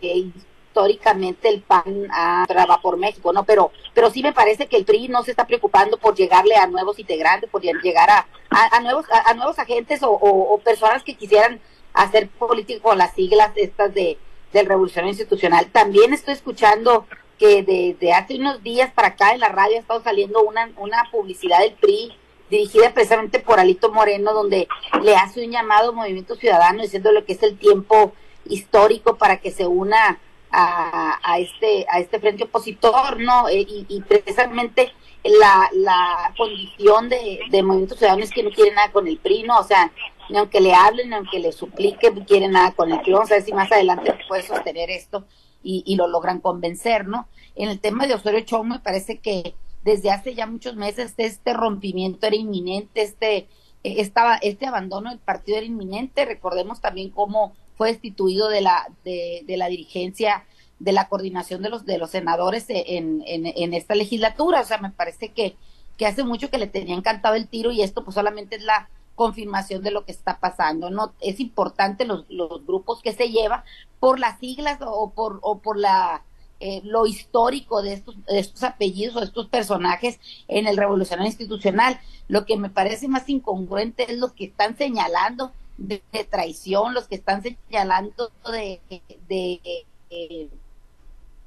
que, 0.00 0.32
históricamente 0.72 1.50
el 1.50 1.60
PAN 1.60 2.08
traba 2.48 2.80
por 2.80 2.96
México, 2.96 3.30
¿no? 3.32 3.44
Pero, 3.44 3.70
pero 3.92 4.10
sí 4.10 4.22
me 4.22 4.32
parece 4.32 4.66
que 4.66 4.78
el 4.78 4.86
PRI 4.86 5.08
no 5.08 5.22
se 5.22 5.30
está 5.30 5.46
preocupando 5.46 5.98
por 5.98 6.14
llegarle 6.14 6.56
a 6.56 6.66
nuevos 6.66 6.98
integrantes, 6.98 7.50
por 7.50 7.60
llegar 7.60 8.08
a, 8.08 8.26
a, 8.48 8.80
nuevos, 8.80 9.04
a, 9.10 9.34
nuevos 9.34 9.58
agentes 9.58 10.00
o, 10.02 10.60
personas 10.64 11.02
que 11.02 11.14
quisieran 11.14 11.60
hacer 11.92 12.28
político 12.28 12.88
con 12.88 12.98
las 12.98 13.14
siglas 13.14 13.52
estas 13.56 13.92
de 13.92 14.18
del 14.54 14.66
Revolucionario 14.66 15.10
Institucional. 15.10 15.66
También 15.72 16.12
estoy 16.12 16.34
escuchando 16.34 17.06
que 17.38 17.62
desde 17.62 18.12
hace 18.12 18.36
unos 18.36 18.62
días 18.62 18.92
para 18.92 19.08
acá 19.08 19.32
en 19.32 19.40
la 19.40 19.48
radio 19.48 19.76
ha 19.76 19.80
estado 19.80 20.02
saliendo 20.02 20.42
una, 20.42 20.70
una 20.76 21.08
publicidad 21.10 21.60
del 21.60 21.72
PRI 21.72 22.12
dirigida 22.50 22.92
precisamente 22.92 23.40
por 23.40 23.60
Alito 23.60 23.90
Moreno, 23.90 24.34
donde 24.34 24.68
le 25.02 25.16
hace 25.16 25.44
un 25.44 25.52
llamado 25.52 25.94
Movimiento 25.94 26.34
Ciudadano 26.34 26.82
diciéndole 26.82 27.24
que 27.24 27.32
es 27.32 27.42
el 27.42 27.56
tiempo 27.56 28.12
histórico 28.44 29.16
para 29.16 29.38
que 29.38 29.50
se 29.50 29.66
una 29.66 30.20
a, 30.52 31.18
a 31.22 31.38
este 31.38 31.86
a 31.88 31.98
este 31.98 32.20
frente 32.20 32.44
opositor, 32.44 33.18
¿no? 33.20 33.48
Eh, 33.48 33.66
y, 33.88 34.00
precisamente 34.02 34.92
la, 35.24 35.68
la 35.72 36.34
condición 36.36 37.08
de, 37.08 37.40
de 37.50 37.62
Movimiento 37.62 37.96
Ciudadano 37.96 38.22
es 38.22 38.30
que 38.30 38.42
no 38.42 38.50
quiere 38.50 38.74
nada 38.74 38.92
con 38.92 39.06
el 39.08 39.18
PRI, 39.18 39.44
¿no? 39.44 39.58
O 39.58 39.64
sea, 39.64 39.90
ni 40.28 40.38
aunque 40.38 40.60
le 40.60 40.74
hablen, 40.74 41.10
ni 41.10 41.16
aunque 41.16 41.38
le 41.38 41.52
supliquen, 41.52 42.16
no 42.16 42.24
quiere 42.24 42.48
nada 42.48 42.72
con 42.72 42.92
el 42.92 43.00
PRI. 43.00 43.12
Vamos 43.12 43.30
a 43.30 43.34
ver 43.34 43.42
si 43.44 43.52
más 43.52 43.70
adelante 43.72 44.14
puede 44.28 44.42
sostener 44.42 44.90
esto 44.90 45.24
y, 45.62 45.82
y 45.86 45.96
lo 45.96 46.06
logran 46.08 46.40
convencer, 46.40 47.06
¿no? 47.06 47.28
En 47.54 47.68
el 47.68 47.80
tema 47.80 48.06
de 48.06 48.14
Osorio 48.14 48.40
Chong 48.40 48.66
me 48.66 48.78
parece 48.80 49.18
que 49.18 49.54
desde 49.84 50.10
hace 50.10 50.34
ya 50.34 50.46
muchos 50.46 50.76
meses 50.76 51.14
este 51.16 51.52
rompimiento 51.54 52.26
era 52.26 52.36
inminente, 52.36 53.02
este 53.02 53.48
estaba 53.82 54.36
este 54.36 54.66
abandono 54.66 55.10
del 55.10 55.18
partido 55.18 55.58
era 55.58 55.66
inminente. 55.66 56.24
Recordemos 56.24 56.80
también 56.80 57.10
cómo 57.10 57.54
fue 57.76 57.88
destituido 57.88 58.48
de 58.48 58.60
la 58.60 58.88
de, 59.04 59.42
de 59.46 59.56
la 59.56 59.68
dirigencia 59.68 60.44
de 60.78 60.92
la 60.92 61.08
coordinación 61.08 61.62
de 61.62 61.68
los 61.68 61.86
de 61.86 61.98
los 61.98 62.10
senadores 62.10 62.66
en, 62.68 63.22
en, 63.26 63.74
esta 63.74 63.94
legislatura. 63.94 64.60
O 64.60 64.64
sea, 64.64 64.78
me 64.78 64.90
parece 64.90 65.28
que, 65.28 65.56
que 65.96 66.06
hace 66.06 66.24
mucho 66.24 66.50
que 66.50 66.58
le 66.58 66.66
tenía 66.66 66.96
encantado 66.96 67.36
el 67.36 67.46
tiro 67.46 67.70
y 67.70 67.82
esto 67.82 68.02
pues 68.02 68.14
solamente 68.14 68.56
es 68.56 68.64
la 68.64 68.88
confirmación 69.14 69.82
de 69.82 69.92
lo 69.92 70.04
que 70.04 70.12
está 70.12 70.40
pasando. 70.40 70.90
No 70.90 71.12
es 71.20 71.38
importante 71.38 72.04
los, 72.04 72.24
los 72.28 72.66
grupos 72.66 73.00
que 73.00 73.12
se 73.12 73.30
lleva 73.30 73.64
por 74.00 74.18
las 74.18 74.40
siglas 74.40 74.78
o 74.84 75.10
por 75.10 75.38
o 75.42 75.58
por 75.58 75.78
la 75.78 76.24
eh, 76.64 76.80
lo 76.84 77.06
histórico 77.06 77.82
de 77.82 77.92
estos, 77.92 78.14
de 78.26 78.38
estos 78.38 78.62
apellidos 78.62 79.16
o 79.16 79.20
de 79.20 79.26
estos 79.26 79.48
personajes 79.48 80.20
en 80.46 80.68
el 80.68 80.76
revolucionario 80.76 81.28
institucional. 81.28 82.00
Lo 82.28 82.44
que 82.44 82.56
me 82.56 82.70
parece 82.70 83.08
más 83.08 83.28
incongruente 83.28 84.12
es 84.12 84.18
lo 84.18 84.32
que 84.32 84.44
están 84.44 84.76
señalando 84.76 85.52
de, 85.76 86.02
traición, 86.30 86.94
los 86.94 87.08
que 87.08 87.16
están 87.16 87.42
señalando 87.42 88.30
de, 88.50 88.80
de, 89.28 89.82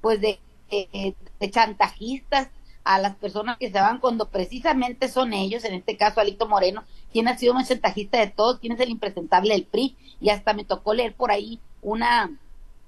pues 0.01 0.21
de, 0.21 0.39
chantajistas 1.51 2.49
a 2.83 2.99
las 2.99 3.15
personas 3.15 3.57
que 3.57 3.71
se 3.71 3.79
van 3.79 3.99
cuando 3.99 4.29
precisamente 4.29 5.07
son 5.07 5.33
ellos, 5.33 5.63
en 5.63 5.73
este 5.73 5.97
caso 5.97 6.19
Alito 6.19 6.47
Moreno, 6.47 6.83
quien 7.11 7.27
ha 7.27 7.37
sido 7.37 7.53
más 7.53 7.67
chantajista 7.67 8.19
de 8.19 8.27
todos, 8.27 8.59
quien 8.59 8.73
es 8.73 8.79
el 8.79 8.89
impresentable 8.89 9.53
del 9.53 9.65
PRI, 9.65 9.95
y 10.19 10.29
hasta 10.29 10.53
me 10.53 10.65
tocó 10.65 10.93
leer 10.93 11.15
por 11.15 11.31
ahí 11.31 11.59
una 11.81 12.31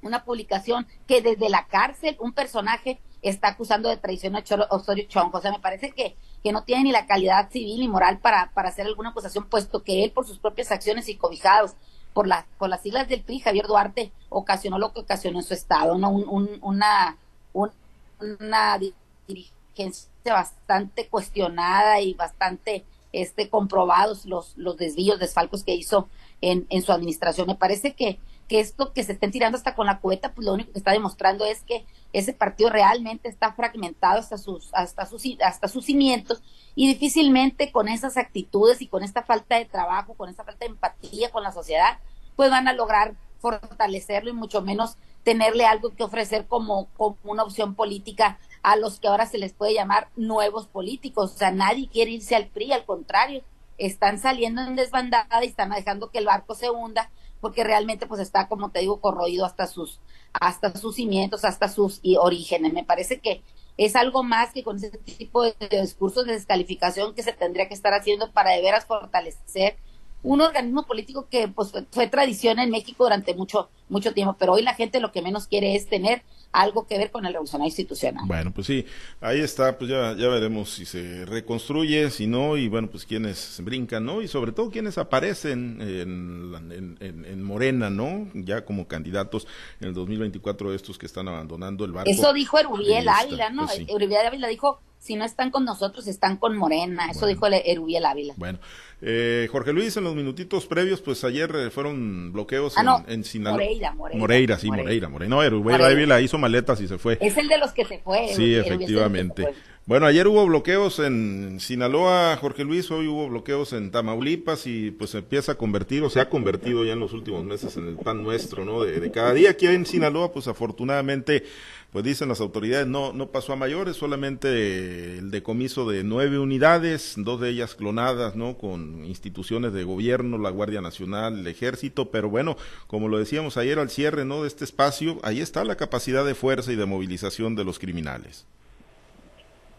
una 0.01 0.23
publicación 0.23 0.87
que 1.07 1.21
desde 1.21 1.49
la 1.49 1.67
cárcel 1.67 2.17
un 2.19 2.33
personaje 2.33 2.99
está 3.21 3.49
acusando 3.49 3.89
de 3.89 3.97
traición 3.97 4.35
a 4.35 4.43
Osorio 4.69 5.05
Chong. 5.07 5.33
O 5.33 5.41
sea, 5.41 5.51
me 5.51 5.59
parece 5.59 5.91
que, 5.91 6.15
que 6.47 6.53
no 6.53 6.63
tiene 6.63 6.85
ni 6.85 6.91
la 6.93 7.07
calidad 7.07 7.51
civil 7.51 7.81
ni 7.81 7.89
moral 7.89 8.19
para, 8.19 8.51
para 8.53 8.69
hacer 8.69 8.85
alguna 8.85 9.09
acusación, 9.09 9.49
puesto 9.49 9.83
que 9.83 10.05
él, 10.05 10.11
por 10.11 10.25
sus 10.25 10.39
propias 10.39 10.71
acciones 10.71 11.09
y 11.09 11.15
cobijados 11.17 11.73
por, 12.13 12.25
las 12.25 12.45
por 12.57 12.69
las 12.69 12.81
siglas 12.81 13.09
del 13.09 13.21
PRI, 13.21 13.41
Javier 13.41 13.67
Duarte, 13.67 14.13
ocasionó 14.29 14.79
lo 14.79 14.93
que 14.93 15.01
ocasionó 15.01 15.39
en 15.39 15.43
su 15.43 15.53
estado, 15.53 15.97
¿no? 15.97 16.09
Un, 16.09 16.57
una, 16.61 17.17
una 17.53 18.79
dirigencia 19.27 20.07
bastante 20.25 21.09
cuestionada 21.09 21.99
y 21.99 22.13
bastante 22.13 22.85
este 23.11 23.49
comprobados 23.49 24.25
los, 24.25 24.55
los 24.55 24.77
desvíos, 24.77 25.19
desfalcos 25.19 25.65
que 25.65 25.75
hizo 25.75 26.07
en, 26.39 26.65
en 26.69 26.81
su 26.81 26.93
administración. 26.93 27.47
Me 27.47 27.55
parece 27.55 27.93
que, 27.93 28.19
que 28.47 28.59
esto 28.59 28.93
que 28.93 29.03
se 29.03 29.13
estén 29.13 29.31
tirando 29.31 29.57
hasta 29.57 29.75
con 29.75 29.87
la 29.87 29.99
cubeta, 29.99 30.33
pues 30.33 30.45
lo 30.45 30.53
único 30.53 30.71
que 30.71 30.79
está 30.79 30.91
demostrando 30.91 31.45
es 31.45 31.61
que 31.63 31.85
ese 32.13 32.33
partido 32.33 32.69
realmente 32.69 33.27
está 33.27 33.51
fragmentado 33.53 34.19
hasta 34.19 34.37
sus, 34.37 34.73
hasta 34.73 35.05
sus, 35.05 35.23
hasta 35.43 35.67
sus 35.67 35.85
cimientos 35.85 36.41
y 36.75 36.87
difícilmente 36.87 37.71
con 37.71 37.87
esas 37.89 38.17
actitudes 38.17 38.81
y 38.81 38.87
con 38.87 39.03
esta 39.03 39.23
falta 39.23 39.57
de 39.57 39.65
trabajo, 39.65 40.13
con 40.13 40.29
esta 40.29 40.43
falta 40.43 40.65
de 40.65 40.71
empatía 40.71 41.29
con 41.31 41.43
la 41.43 41.51
sociedad, 41.51 41.99
pues 42.35 42.49
van 42.49 42.67
a 42.67 42.73
lograr 42.73 43.15
fortalecerlo 43.39 44.29
y 44.29 44.33
mucho 44.33 44.61
menos 44.61 44.97
tenerle 45.23 45.65
algo 45.65 45.93
que 45.93 46.03
ofrecer 46.03 46.45
como, 46.47 46.87
como 46.95 47.17
una 47.25 47.43
opción 47.43 47.75
política 47.75 48.39
a 48.63 48.77
los 48.77 48.99
que 48.99 49.07
ahora 49.07 49.25
se 49.25 49.37
les 49.37 49.53
puede 49.53 49.73
llamar 49.73 50.07
nuevos 50.15 50.67
políticos. 50.67 51.33
O 51.33 51.37
sea, 51.37 51.51
nadie 51.51 51.89
quiere 51.89 52.11
irse 52.11 52.35
al 52.35 52.47
PRI, 52.47 52.71
al 52.71 52.85
contrario, 52.85 53.43
están 53.77 54.19
saliendo 54.19 54.61
en 54.61 54.75
desbandada 54.75 55.43
y 55.43 55.47
están 55.47 55.71
dejando 55.71 56.09
que 56.11 56.19
el 56.19 56.25
barco 56.25 56.55
se 56.55 56.69
hunda 56.69 57.11
porque 57.39 57.63
realmente 57.63 58.07
pues 58.07 58.21
está, 58.21 58.47
como 58.47 58.69
te 58.69 58.79
digo, 58.79 58.99
corroído 58.99 59.45
hasta 59.45 59.67
sus, 59.67 59.99
hasta 60.33 60.75
sus 60.75 60.95
cimientos, 60.95 61.45
hasta 61.45 61.67
sus 61.69 62.01
orígenes. 62.19 62.73
Me 62.73 62.83
parece 62.83 63.19
que 63.19 63.43
es 63.77 63.95
algo 63.95 64.23
más 64.23 64.51
que 64.53 64.63
con 64.63 64.77
ese 64.77 64.89
tipo 64.89 65.43
de, 65.43 65.55
discursos 65.81 66.25
de 66.25 66.33
descalificación 66.33 67.13
que 67.13 67.23
se 67.23 67.33
tendría 67.33 67.67
que 67.67 67.75
estar 67.75 67.93
haciendo 67.93 68.31
para 68.31 68.51
de 68.51 68.61
veras 68.61 68.85
fortalecer 68.85 69.77
un 70.23 70.41
organismo 70.41 70.83
político 70.83 71.27
que 71.29 71.47
pues 71.47 71.71
fue 71.91 72.07
tradición 72.07 72.59
en 72.59 72.71
México 72.71 73.03
durante 73.03 73.35
mucho 73.35 73.69
mucho 73.87 74.13
tiempo, 74.13 74.35
pero 74.37 74.53
hoy 74.53 74.63
la 74.63 74.73
gente 74.73 74.99
lo 74.99 75.11
que 75.11 75.21
menos 75.21 75.47
quiere 75.47 75.75
es 75.75 75.87
tener 75.87 76.23
algo 76.51 76.87
que 76.87 76.97
ver 76.97 77.11
con 77.11 77.25
el 77.25 77.33
revolucionario 77.33 77.69
institucional. 77.69 78.23
Bueno, 78.27 78.51
pues 78.53 78.67
sí, 78.67 78.85
ahí 79.21 79.39
está, 79.39 79.77
pues 79.77 79.89
ya, 79.89 80.15
ya 80.17 80.27
veremos 80.27 80.71
si 80.71 80.85
se 80.85 81.25
reconstruye, 81.25 82.09
si 82.09 82.27
no, 82.27 82.57
y 82.57 82.67
bueno, 82.67 82.89
pues 82.89 83.05
quienes 83.05 83.59
brincan, 83.63 84.05
¿no? 84.05 84.21
Y 84.21 84.27
sobre 84.27 84.51
todo 84.51 84.69
quienes 84.69 84.97
aparecen 84.97 85.79
en, 85.81 86.97
en, 86.99 87.43
Morena, 87.43 87.89
¿no? 87.89 88.27
Ya 88.33 88.65
como 88.65 88.87
candidatos 88.87 89.47
en 89.79 89.89
el 89.89 89.93
2024 89.93 90.73
estos 90.73 90.97
que 90.97 91.05
están 91.05 91.27
abandonando 91.27 91.85
el 91.85 91.91
barco. 91.91 92.09
Eso 92.09 92.33
dijo 92.33 92.57
Erubiel 92.59 93.07
Ávila, 93.07 93.49
¿no? 93.49 93.65
Pues 93.65 93.79
Erubiel 93.87 94.27
Ávila 94.27 94.47
dijo 94.47 94.81
si 94.99 95.15
no 95.15 95.25
están 95.25 95.51
con 95.51 95.65
nosotros, 95.65 96.07
están 96.07 96.37
con 96.37 96.57
Morena. 96.57 97.09
Eso 97.09 97.27
dijo 97.27 97.47
Erubiel 97.47 98.05
Ávila. 98.05 98.33
Bueno, 98.37 98.59
eh, 99.01 99.47
Jorge 99.51 99.73
Luis, 99.73 99.95
en 99.97 100.03
los 100.03 100.15
minutitos 100.15 100.65
previos, 100.65 101.01
pues 101.01 101.23
ayer 101.23 101.49
eh, 101.55 101.69
fueron 101.69 102.33
bloqueos 102.33 102.73
ah, 102.77 103.03
en, 103.07 103.23
Sinaloa. 103.23 103.59
Moreira, 103.59 103.93
Moreira. 103.93 104.19
Moreira, 104.19 104.59
sí, 104.59 104.67
Moreira, 104.69 105.09
Moreira. 105.09 105.29
No, 105.29 105.43
Erubiel 105.43 105.83
Ávila 105.83 106.21
hizo 106.21 106.37
maletas 106.37 106.81
y 106.81 106.87
se 106.87 106.97
fue. 106.97 107.17
Es 107.21 107.37
el 107.37 107.47
de 107.47 107.57
los 107.57 107.71
que 107.71 107.85
se 107.85 107.99
fue. 107.99 108.29
Sí, 108.33 108.55
efectivamente. 108.55 109.53
Bueno, 109.87 110.05
ayer 110.05 110.27
hubo 110.27 110.45
bloqueos 110.45 110.99
en 110.99 111.61
Sinaloa, 111.61 112.35
Jorge 112.41 112.65
Luis, 112.65 112.91
hoy 112.91 113.07
hubo 113.07 113.29
bloqueos 113.29 113.71
en 113.71 113.89
Tamaulipas 113.89 114.67
y 114.67 114.91
pues 114.91 115.15
empieza 115.15 115.53
a 115.53 115.55
convertir 115.55 116.03
o 116.03 116.09
se 116.09 116.19
ha 116.19 116.27
convertido 116.29 116.83
ya 116.83 116.91
en 116.91 116.99
los 116.99 117.13
últimos 117.13 117.45
meses 117.45 117.77
en 117.77 117.87
el 117.87 117.95
pan 117.95 118.21
nuestro, 118.21 118.65
¿no? 118.65 118.83
De, 118.83 118.99
de 118.99 119.11
cada 119.11 119.33
día. 119.33 119.51
Aquí 119.51 119.65
en 119.65 119.85
Sinaloa, 119.85 120.33
pues 120.33 120.49
afortunadamente 120.49 121.45
pues 121.93 122.03
dicen 122.03 122.27
las 122.27 122.41
autoridades, 122.41 122.85
no, 122.85 123.13
no 123.13 123.31
pasó 123.31 123.53
a 123.53 123.55
mayores, 123.55 123.95
solamente 123.95 125.19
el 125.19 125.31
decomiso 125.31 125.89
de 125.89 126.03
nueve 126.03 126.37
unidades, 126.37 127.13
dos 127.15 127.39
de 127.39 127.51
ellas 127.51 127.73
clonadas, 127.73 128.35
¿no? 128.35 128.57
Con 128.57 129.05
instituciones 129.05 129.71
de 129.71 129.85
gobierno, 129.85 130.37
la 130.37 130.49
Guardia 130.49 130.81
Nacional, 130.81 131.39
el 131.39 131.47
Ejército, 131.47 132.11
pero 132.11 132.29
bueno, 132.29 132.57
como 132.87 133.07
lo 133.07 133.19
decíamos 133.19 133.55
ayer 133.55 133.79
al 133.79 133.89
cierre, 133.89 134.25
¿no? 134.25 134.41
De 134.41 134.49
este 134.49 134.65
espacio, 134.65 135.17
ahí 135.23 135.39
está 135.39 135.63
la 135.63 135.77
capacidad 135.77 136.25
de 136.25 136.35
fuerza 136.35 136.73
y 136.73 136.75
de 136.75 136.85
movilización 136.85 137.55
de 137.55 137.63
los 137.63 137.79
criminales. 137.79 138.45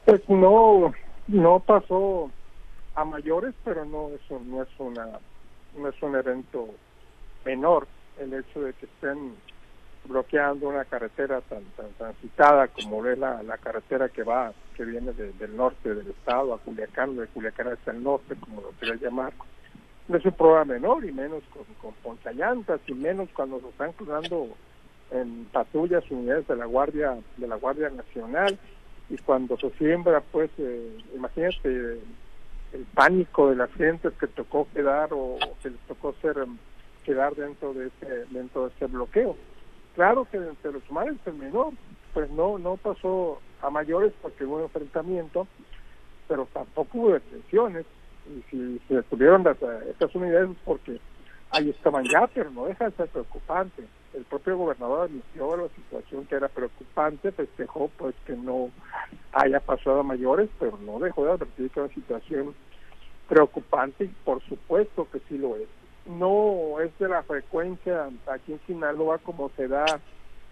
Pues 0.09 0.27
no, 0.31 0.91
no 1.27 1.61
pasó 1.61 2.31
a 2.95 3.05
mayores, 3.05 3.55
pero 3.63 3.85
no, 3.85 4.09
eso 4.09 4.41
no 4.43 4.63
es 4.63 4.69
una, 4.79 5.07
no 5.77 5.87
es 5.87 6.03
un 6.03 6.17
evento 6.17 6.67
menor 7.45 7.87
el 8.19 8.33
hecho 8.33 8.63
de 8.63 8.73
que 8.73 8.87
estén 8.87 9.35
bloqueando 10.05 10.71
una 10.71 10.87
carretera 10.87 11.43
tan, 11.43 11.63
tan 11.77 11.93
transitada 11.99 12.69
como 12.69 13.05
es 13.05 13.19
la, 13.19 13.43
la 13.43 13.59
carretera 13.59 14.09
que 14.09 14.23
va, 14.23 14.55
que 14.79 14.87
viene 14.87 15.13
del 15.13 15.55
norte 15.55 15.95
del 15.95 16.09
estado 16.09 16.55
a 16.55 16.59
Culiacán, 16.59 17.15
de 17.15 17.27
Culiacán 17.27 17.69
hasta 17.69 17.91
el 17.91 18.03
norte, 18.03 18.35
como 18.37 18.63
lo 18.63 18.71
quiera 18.81 18.97
llamar, 18.97 19.35
no 20.09 20.17
es 20.17 20.25
un 20.25 20.33
problema 20.33 20.65
menor 20.65 21.05
y 21.05 21.13
menos 21.13 21.43
con, 21.53 21.65
con 21.83 21.93
ponchallantas 22.03 22.81
y 22.87 22.95
menos 22.95 23.29
cuando 23.35 23.61
se 23.61 23.69
están 23.69 23.93
cruzando 23.93 24.49
en 25.11 25.45
patrullas 25.53 26.11
unidades 26.11 26.49
de 26.49 26.57
la 26.57 26.65
guardia 26.65 27.15
de 27.37 27.47
la 27.47 27.57
guardia 27.57 27.91
nacional 27.91 28.59
y 29.11 29.17
cuando 29.19 29.57
se 29.57 29.71
siembra 29.71 30.21
pues 30.21 30.51
eh, 30.59 30.99
imagínate 31.15 32.01
el 32.73 32.85
pánico 32.95 33.51
de 33.51 33.57
las 33.57 33.73
gentes 33.73 34.13
que 34.21 34.27
tocó 34.27 34.69
quedar 34.75 35.09
o, 35.13 35.39
que 35.63 35.71
les 35.71 35.81
tocó 35.81 36.15
ser 36.21 36.37
quedar 37.05 37.35
dentro 37.35 37.73
de 37.73 37.87
ese 37.87 38.27
dentro 38.31 38.69
de 38.69 38.75
ese 38.77 38.87
bloqueo 38.87 39.37
Claro 39.99 40.29
que 40.31 40.37
entre 40.37 40.71
los 40.71 40.89
males 40.93 41.17
menor, 41.27 41.73
pues 42.15 42.31
no, 42.31 42.57
no 42.57 42.77
pasó 42.77 43.41
a 43.61 43.69
mayores 43.69 44.13
porque 44.23 44.45
hubo 44.45 44.63
enfrentamiento, 44.63 45.49
pero 46.29 46.47
tampoco 46.53 46.99
hubo 46.99 47.13
detenciones. 47.15 47.85
Y 48.29 48.41
si 48.49 48.81
se 48.87 48.95
detuvieron 48.95 49.43
las, 49.43 49.57
estas 49.91 50.15
unidades 50.15 50.51
porque 50.65 51.01
ahí 51.51 51.71
estaban 51.71 52.05
ya, 52.05 52.29
pero 52.33 52.49
no 52.53 52.67
deja 52.67 52.85
de 52.85 52.97
ser 52.97 53.09
preocupante. 53.09 53.83
El 54.15 54.25
propio 54.25 54.57
gobernador 54.57 55.09
admitió 55.09 55.57
la 55.57 55.69
situación 55.69 56.27
que 56.27 56.37
era 56.37 56.49
preocupante, 56.49 57.33
festejó 57.33 57.91
pues 57.97 58.15
que 58.27 58.35
no 58.35 58.71
haya 59.33 59.61
pasado 59.61 60.01
a 60.01 60.03
mayores, 60.03 60.49
pero 60.59 60.79
no 60.79 60.99
dejó 60.99 61.25
de 61.25 61.33
advertir 61.33 61.71
que 61.71 61.81
era 61.81 61.87
una 61.87 61.95
situación 61.95 62.55
preocupante 63.29 64.05
y 64.05 64.09
por 64.25 64.43
supuesto 64.43 65.07
que 65.11 65.21
sí 65.29 65.37
lo 65.37 65.57
es 65.57 65.69
no 66.09 66.81
es 66.81 66.97
de 66.99 67.09
la 67.09 67.23
frecuencia 67.23 68.09
aquí 68.27 68.53
en 68.53 68.61
Sinaloa 68.67 69.19
como 69.19 69.51
se 69.57 69.69
da 69.69 69.85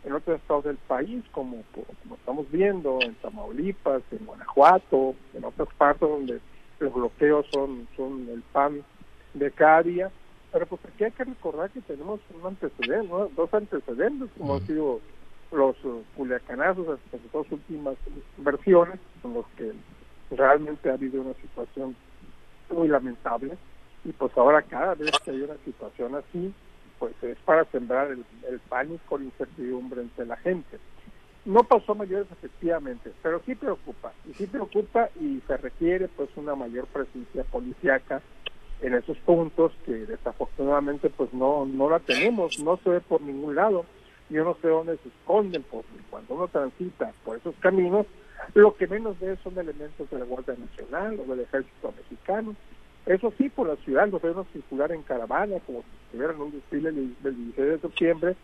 en 0.05 0.13
otros 0.13 0.39
estados 0.41 0.65
del 0.65 0.77
país, 0.77 1.25
como, 1.33 1.65
como 1.73 2.15
estamos 2.15 2.49
viendo 2.53 2.99
en 3.03 3.15
Tamaulipas, 3.17 4.03
en 4.13 4.25
Guanajuato, 4.25 5.17
en 5.35 5.45
otras 5.45 5.69
partes 5.77 6.09
donde 6.09 6.41
los 6.79 6.95
bloqueos 6.95 7.47
son, 7.53 7.89
son 7.97 8.29
el 8.29 8.43
pan 8.53 8.85
de 9.35 9.51
cada 9.51 9.83
día. 9.83 10.11
Pero 10.57 10.65
pues 10.69 10.81
aquí 10.87 11.05
hay 11.05 11.11
que 11.11 11.25
recordar 11.25 11.69
que 11.69 11.83
tenemos 11.83 12.19
un 12.35 12.47
antecedente, 12.47 13.13
dos 13.37 13.53
antecedentes, 13.53 14.31
como 14.39 14.55
han 14.55 14.67
sido 14.67 15.01
los 15.53 15.85
uh, 15.85 16.03
culiacanazos, 16.17 16.87
las 16.87 16.99
dos 17.31 17.47
últimas 17.53 17.95
versiones, 18.39 18.99
con 19.21 19.35
los 19.35 19.45
que 19.59 19.75
realmente 20.31 20.89
ha 20.89 20.95
habido 20.95 21.21
una 21.21 21.35
situación 21.35 21.95
muy 22.71 22.89
lamentable. 22.89 23.59
Y 24.07 24.13
pues 24.13 24.33
ahora 24.39 24.63
cada 24.63 24.95
vez 24.95 25.11
que 25.23 25.33
hay 25.33 25.43
una 25.43 25.59
situación 25.63 26.15
así, 26.15 26.55
pues 26.99 27.13
es 27.23 27.37
para 27.45 27.67
sembrar 27.67 28.13
el, 28.13 28.59
pánico, 28.71 29.19
la 29.19 29.25
incertidumbre 29.25 30.01
entre 30.01 30.25
la 30.25 30.39
gente. 30.39 30.79
No 31.45 31.65
pasó 31.65 31.95
mayores 31.95 32.29
efectivamente, 32.33 33.13
pero 33.23 33.43
sí 33.45 33.55
preocupa, 33.57 34.15
y 34.27 34.33
sí 34.33 34.47
preocupa 34.47 35.11
y 35.21 35.43
se 35.47 35.59
requiere 35.59 36.09
pues 36.09 36.31
una 36.35 36.55
mayor 36.55 36.87
presencia 36.87 37.45
policíaca 37.45 38.23
en 38.81 38.95
esos 38.95 39.17
puntos 39.19 39.73
que 39.85 39.93
desafortunadamente 39.93 41.11
pues 41.11 41.33
no, 41.33 41.67
no 41.67 41.89
la 41.89 41.99
tenemos, 42.01 42.59
no 42.59 42.79
se 42.79 42.91
ve 42.91 43.01
por 43.01 43.21
ningún 43.23 43.55
lado, 43.55 43.85
yo 44.29 44.45
no 44.45 44.57
sé 44.61 44.69
dónde 44.69 44.99
se 44.99 45.09
esconden, 45.09 45.65
porque 45.71 45.89
cuando 46.11 46.35
uno 46.35 46.49
transita 46.49 47.13
por 47.25 47.37
esos 47.37 47.55
caminos, 47.61 48.07
lo 48.55 48.75
que 48.77 48.87
menos 48.87 49.19
ve 49.19 49.37
son 49.43 49.59
elementos 49.59 50.09
de 50.11 50.19
la 50.19 50.25
Guardia 50.25 50.55
Nacional 50.59 51.19
o 51.21 51.31
del 51.31 51.41
Ejército 51.41 51.93
Mexicano, 51.97 52.55
eso 53.07 53.33
sí, 53.39 53.49
por 53.49 53.69
la 53.69 53.77
ciudad 53.77 54.09
nos 54.09 54.21
debemos 54.21 54.49
circular 54.53 54.91
en 54.91 55.03
caravana, 55.03 55.61
como 55.65 55.83
si 55.83 56.07
estuvieran 56.07 56.41
un 56.41 56.51
desfile 56.51 56.91
del 56.91 57.15
16 57.23 57.57
de 57.57 57.79
septiembre, 57.79 58.37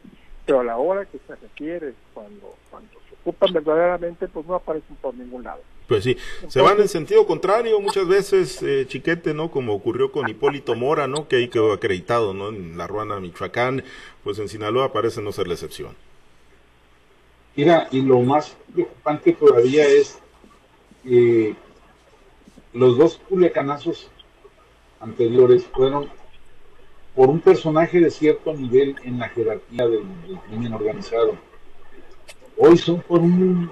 pero 0.45 0.61
a 0.61 0.65
la 0.65 0.77
hora 0.77 1.05
que 1.05 1.19
se 1.27 1.35
requiere, 1.37 1.95
cuando, 2.15 2.57
cuando 2.71 2.91
se 3.09 3.15
ocupan 3.23 3.53
verdaderamente, 3.53 4.29
pues 4.29 4.47
no 4.47 4.55
aparecen 4.55 4.97
por 4.97 5.15
ningún 5.15 5.45
lado. 5.45 5.61
Pues 5.89 6.05
sí, 6.05 6.17
se 6.49 6.61
van 6.61 6.81
en 6.81 6.89
sentido 6.89 7.27
contrario 7.27 7.79
muchas 7.81 8.09
veces, 8.09 8.63
eh, 8.63 8.87
Chiquete, 8.89 9.35
¿no? 9.35 9.51
Como 9.51 9.75
ocurrió 9.75 10.11
con 10.11 10.29
Hipólito 10.29 10.75
Mora, 10.75 11.07
¿no? 11.07 11.29
Que 11.29 11.37
ahí 11.37 11.49
quedó 11.49 11.73
acreditado, 11.73 12.33
¿no? 12.35 12.49
En 12.49 12.79
la 12.79 12.87
Ruana, 12.87 13.21
Michoacán, 13.21 13.85
pues 14.25 14.39
en 14.39 14.49
Sinaloa 14.49 14.93
parece 14.93 15.21
no 15.21 15.33
ser 15.33 15.49
la 15.49 15.55
excepción. 15.55 15.95
Mira, 17.55 17.89
y 17.91 18.01
lo 18.01 18.21
más 18.21 18.57
preocupante 18.73 19.33
todavía 19.35 19.87
es 19.87 20.19
que 21.03 21.55
los 22.73 22.97
dos 22.97 23.21
culiacanazos 23.29 24.11
anteriores 25.01 25.67
fueron 25.67 26.09
por 27.15 27.29
un 27.29 27.41
personaje 27.41 28.01
de 28.01 28.11
cierto 28.11 28.55
nivel 28.55 28.97
en 29.05 29.19
la 29.19 29.29
jerarquía 29.29 29.87
del, 29.87 30.05
crimen 30.49 30.73
organizado. 30.73 31.37
Hoy 32.57 32.79
son 32.79 33.01
por 33.01 33.21
un, 33.21 33.71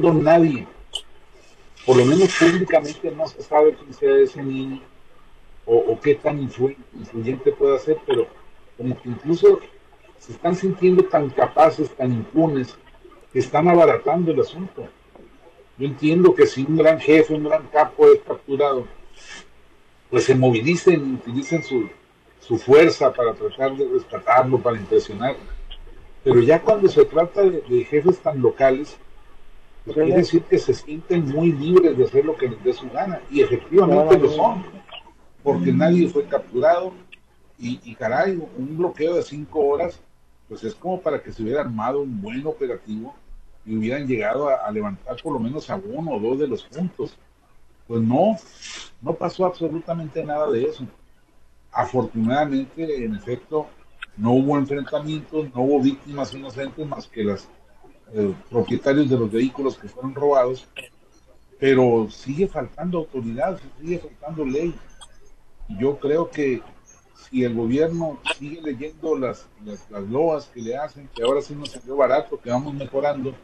don 0.00 0.22
nadie. 0.22 0.66
Por 1.84 1.96
lo 1.96 2.04
menos 2.04 2.34
públicamente 2.38 3.10
no 3.10 3.26
se 3.26 3.42
sabe 3.42 3.74
quién 3.74 3.94
sea 3.94 4.16
ese 4.18 4.42
niño 4.42 4.80
o, 5.64 5.98
qué 6.00 6.14
tan 6.14 6.40
influyente 6.40 7.50
puede 7.52 7.78
ser, 7.80 7.98
pero 8.06 8.28
como 8.76 9.00
que 9.00 9.08
incluso 9.08 9.58
se 10.18 10.32
están 10.32 10.54
sintiendo 10.54 11.04
tan 11.04 11.28
capaces, 11.30 11.90
tan 11.90 12.12
impunes, 12.12 12.76
que 13.32 13.40
están 13.40 13.68
abaratando 13.68 14.30
el 14.30 14.40
asunto. 14.40 14.88
Yo 15.78 15.86
entiendo 15.86 16.34
que 16.34 16.46
si 16.46 16.62
un 16.62 16.76
gran 16.76 17.00
jefe, 17.00 17.34
un 17.34 17.44
gran 17.44 17.66
capo 17.66 18.06
es 18.06 18.20
capturado, 18.20 18.86
pues 20.08 20.24
se 20.24 20.34
movilicen, 20.34 21.14
utilicen 21.14 21.62
su, 21.62 21.88
su 22.46 22.58
fuerza 22.58 23.12
para 23.12 23.34
tratar 23.34 23.76
de 23.76 23.88
rescatarlo, 23.88 24.58
para 24.58 24.76
impresionar. 24.76 25.36
Pero 26.22 26.40
ya 26.40 26.60
cuando 26.60 26.88
se 26.88 27.04
trata 27.04 27.42
de, 27.42 27.84
jefes 27.84 28.18
tan 28.20 28.40
locales, 28.40 28.96
pues 29.84 29.96
quiere 29.96 30.16
decir 30.16 30.42
que 30.42 30.58
se 30.58 30.74
sienten 30.74 31.28
muy 31.28 31.52
libres 31.52 31.96
de 31.96 32.04
hacer 32.04 32.24
lo 32.24 32.36
que 32.36 32.48
les 32.48 32.62
dé 32.62 32.72
su 32.72 32.88
gana. 32.90 33.20
Y 33.30 33.40
efectivamente 33.40 34.18
lo 34.18 34.30
son, 34.30 34.64
porque 35.42 35.72
nadie 35.72 36.08
fue 36.08 36.24
capturado. 36.24 36.92
Y, 37.58 37.80
y 37.84 37.94
caray, 37.94 38.40
un 38.58 38.76
bloqueo 38.76 39.14
de 39.14 39.22
cinco 39.22 39.60
horas, 39.60 40.00
pues 40.48 40.62
es 40.62 40.74
como 40.74 41.00
para 41.00 41.22
que 41.22 41.32
se 41.32 41.42
hubiera 41.42 41.62
armado 41.62 42.00
un 42.00 42.20
buen 42.20 42.46
operativo 42.46 43.14
y 43.64 43.76
hubieran 43.76 44.06
llegado 44.06 44.48
a 44.48 44.70
levantar 44.70 45.16
por 45.20 45.32
lo 45.32 45.40
menos 45.40 45.68
a 45.70 45.76
uno 45.76 46.12
o 46.12 46.20
dos 46.20 46.38
de 46.38 46.46
los 46.46 46.62
puntos. 46.62 47.16
Pues 47.88 48.02
no, 48.02 48.36
no 49.00 49.14
pasó 49.14 49.46
absolutamente 49.46 50.24
nada 50.24 50.50
de 50.50 50.64
eso. 50.64 50.84
Afortunadamente, 51.76 53.04
en 53.04 53.14
efecto, 53.14 53.66
no 54.16 54.32
hubo 54.32 54.56
enfrentamientos, 54.56 55.54
no 55.54 55.60
hubo 55.60 55.82
víctimas 55.82 56.32
inocentes 56.32 56.86
más 56.86 57.06
que 57.06 57.22
los 57.22 57.46
eh, 58.14 58.34
propietarios 58.48 59.10
de 59.10 59.18
los 59.18 59.30
vehículos 59.30 59.76
que 59.76 59.86
fueron 59.86 60.14
robados, 60.14 60.66
pero 61.60 62.08
sigue 62.08 62.48
faltando 62.48 62.98
autoridad, 62.98 63.60
sigue 63.78 63.98
faltando 63.98 64.46
ley. 64.46 64.74
Yo 65.78 65.98
creo 65.98 66.30
que 66.30 66.62
si 67.14 67.44
el 67.44 67.54
gobierno 67.54 68.20
sigue 68.38 68.62
leyendo 68.62 69.14
las, 69.18 69.46
las, 69.62 70.08
loas 70.08 70.46
que 70.46 70.62
le 70.62 70.78
hacen, 70.78 71.10
que 71.14 71.24
ahora 71.24 71.42
sí 71.42 71.54
nos 71.54 71.72
salió 71.72 71.96
barato, 71.96 72.40
que 72.40 72.48
vamos 72.48 72.72
mejorando, 72.72 73.34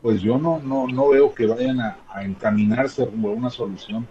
pues 0.00 0.22
yo 0.22 0.38
no, 0.38 0.58
no, 0.58 0.86
no 0.86 1.10
veo 1.10 1.34
que 1.34 1.44
vayan 1.44 1.80
a, 1.80 1.98
encaminarse 2.22 3.04
rumbo 3.04 3.28
a 3.28 3.34
una 3.34 3.50
solución 3.50 4.08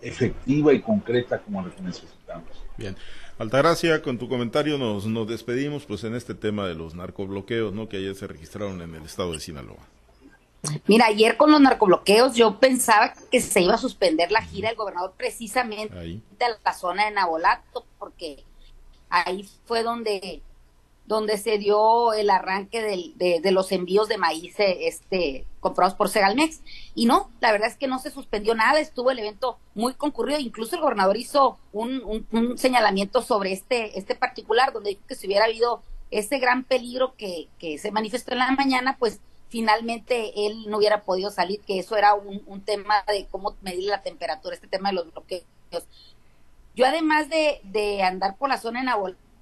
efectiva 0.00 0.72
y 0.72 0.80
concreta 0.80 1.40
como 1.40 1.60
la 1.60 1.74
que 1.74 1.82
necesitamos. 1.82 2.67
Bien. 2.78 2.96
Altagracia, 3.38 4.02
con 4.02 4.18
tu 4.18 4.28
comentario 4.28 4.78
nos, 4.78 5.06
nos 5.06 5.28
despedimos 5.28 5.84
pues 5.84 6.04
en 6.04 6.14
este 6.14 6.34
tema 6.34 6.66
de 6.66 6.74
los 6.74 6.94
narcobloqueos, 6.94 7.74
¿no? 7.74 7.88
Que 7.88 7.98
ayer 7.98 8.14
se 8.14 8.26
registraron 8.26 8.80
en 8.80 8.94
el 8.94 9.04
estado 9.04 9.32
de 9.32 9.40
Sinaloa. 9.40 9.86
Mira, 10.86 11.06
ayer 11.06 11.36
con 11.36 11.50
los 11.50 11.60
narcobloqueos 11.60 12.34
yo 12.34 12.58
pensaba 12.58 13.12
que 13.30 13.40
se 13.40 13.60
iba 13.60 13.74
a 13.74 13.78
suspender 13.78 14.32
la 14.32 14.42
gira 14.42 14.68
del 14.68 14.76
gobernador 14.76 15.14
precisamente 15.16 15.94
de 15.94 16.46
la 16.64 16.72
zona 16.72 17.04
de 17.04 17.12
Nabolato, 17.12 17.84
porque 17.98 18.44
ahí 19.08 19.48
fue 19.66 19.82
donde, 19.82 20.42
donde 21.08 21.38
se 21.38 21.56
dio 21.56 22.12
el 22.12 22.28
arranque 22.28 22.82
de, 23.16 23.40
de, 23.40 23.50
los 23.50 23.72
envíos 23.72 24.08
de 24.08 24.18
maíz 24.18 24.54
este, 24.58 25.46
comprados 25.58 25.94
por 25.94 26.10
Segalmex. 26.10 26.60
Y 26.94 27.06
no, 27.06 27.30
la 27.40 27.50
verdad 27.50 27.68
es 27.68 27.78
que 27.78 27.88
no 27.88 27.98
se 27.98 28.10
suspendió 28.10 28.54
nada, 28.54 28.78
estuvo 28.78 29.10
el 29.10 29.18
evento 29.18 29.58
muy 29.74 29.94
concurrido, 29.94 30.38
incluso 30.38 30.76
el 30.76 30.82
gobernador 30.82 31.16
hizo 31.16 31.58
un, 31.72 32.26
un, 32.30 32.58
señalamiento 32.58 33.22
sobre 33.22 33.52
este, 33.52 33.98
este 33.98 34.14
particular, 34.14 34.74
donde 34.74 34.90
dijo 34.90 35.02
que 35.08 35.14
si 35.14 35.26
hubiera 35.26 35.46
habido 35.46 35.82
ese 36.10 36.38
gran 36.38 36.62
peligro 36.62 37.14
que, 37.16 37.48
que 37.58 37.78
se 37.78 37.90
manifestó 37.90 38.32
en 38.32 38.40
la 38.40 38.50
mañana, 38.52 38.98
pues 38.98 39.20
finalmente 39.48 40.46
él 40.46 40.66
no 40.68 40.76
hubiera 40.76 41.04
podido 41.04 41.30
salir, 41.30 41.60
que 41.60 41.78
eso 41.78 41.96
era 41.96 42.12
un, 42.12 42.42
un 42.44 42.60
tema 42.60 43.02
de 43.08 43.26
cómo 43.30 43.56
medir 43.62 43.84
la 43.84 44.02
temperatura, 44.02 44.54
este 44.54 44.68
tema 44.68 44.90
de 44.90 44.96
los 44.96 45.10
bloqueos. 45.10 45.44
Yo 46.74 46.86
además 46.86 47.30
de, 47.30 47.60
de 47.64 48.02
andar 48.02 48.36
por 48.36 48.50
la 48.50 48.58
zona 48.58 48.80
de 48.80 48.86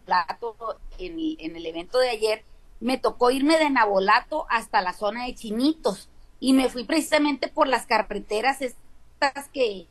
Nabolato 0.07 0.79
en, 0.99 1.19
en 1.39 1.57
el 1.57 1.67
evento 1.67 1.99
de 1.99 2.11
ayer, 2.11 2.45
me 2.81 2.99
tocó 2.99 3.31
irme 3.31 3.59
de 3.59 3.71
Nabolato 3.71 4.47
hasta 4.51 4.83
la 4.83 4.93
zona 4.93 5.25
de 5.25 5.35
Chinitos 5.35 6.09
y 6.41 6.53
me 6.53 6.69
fui 6.69 6.85
precisamente 6.85 7.49
por 7.49 7.69
las 7.69 7.87
carreteras 7.87 8.61
estas 8.61 9.49
que, 9.53 9.87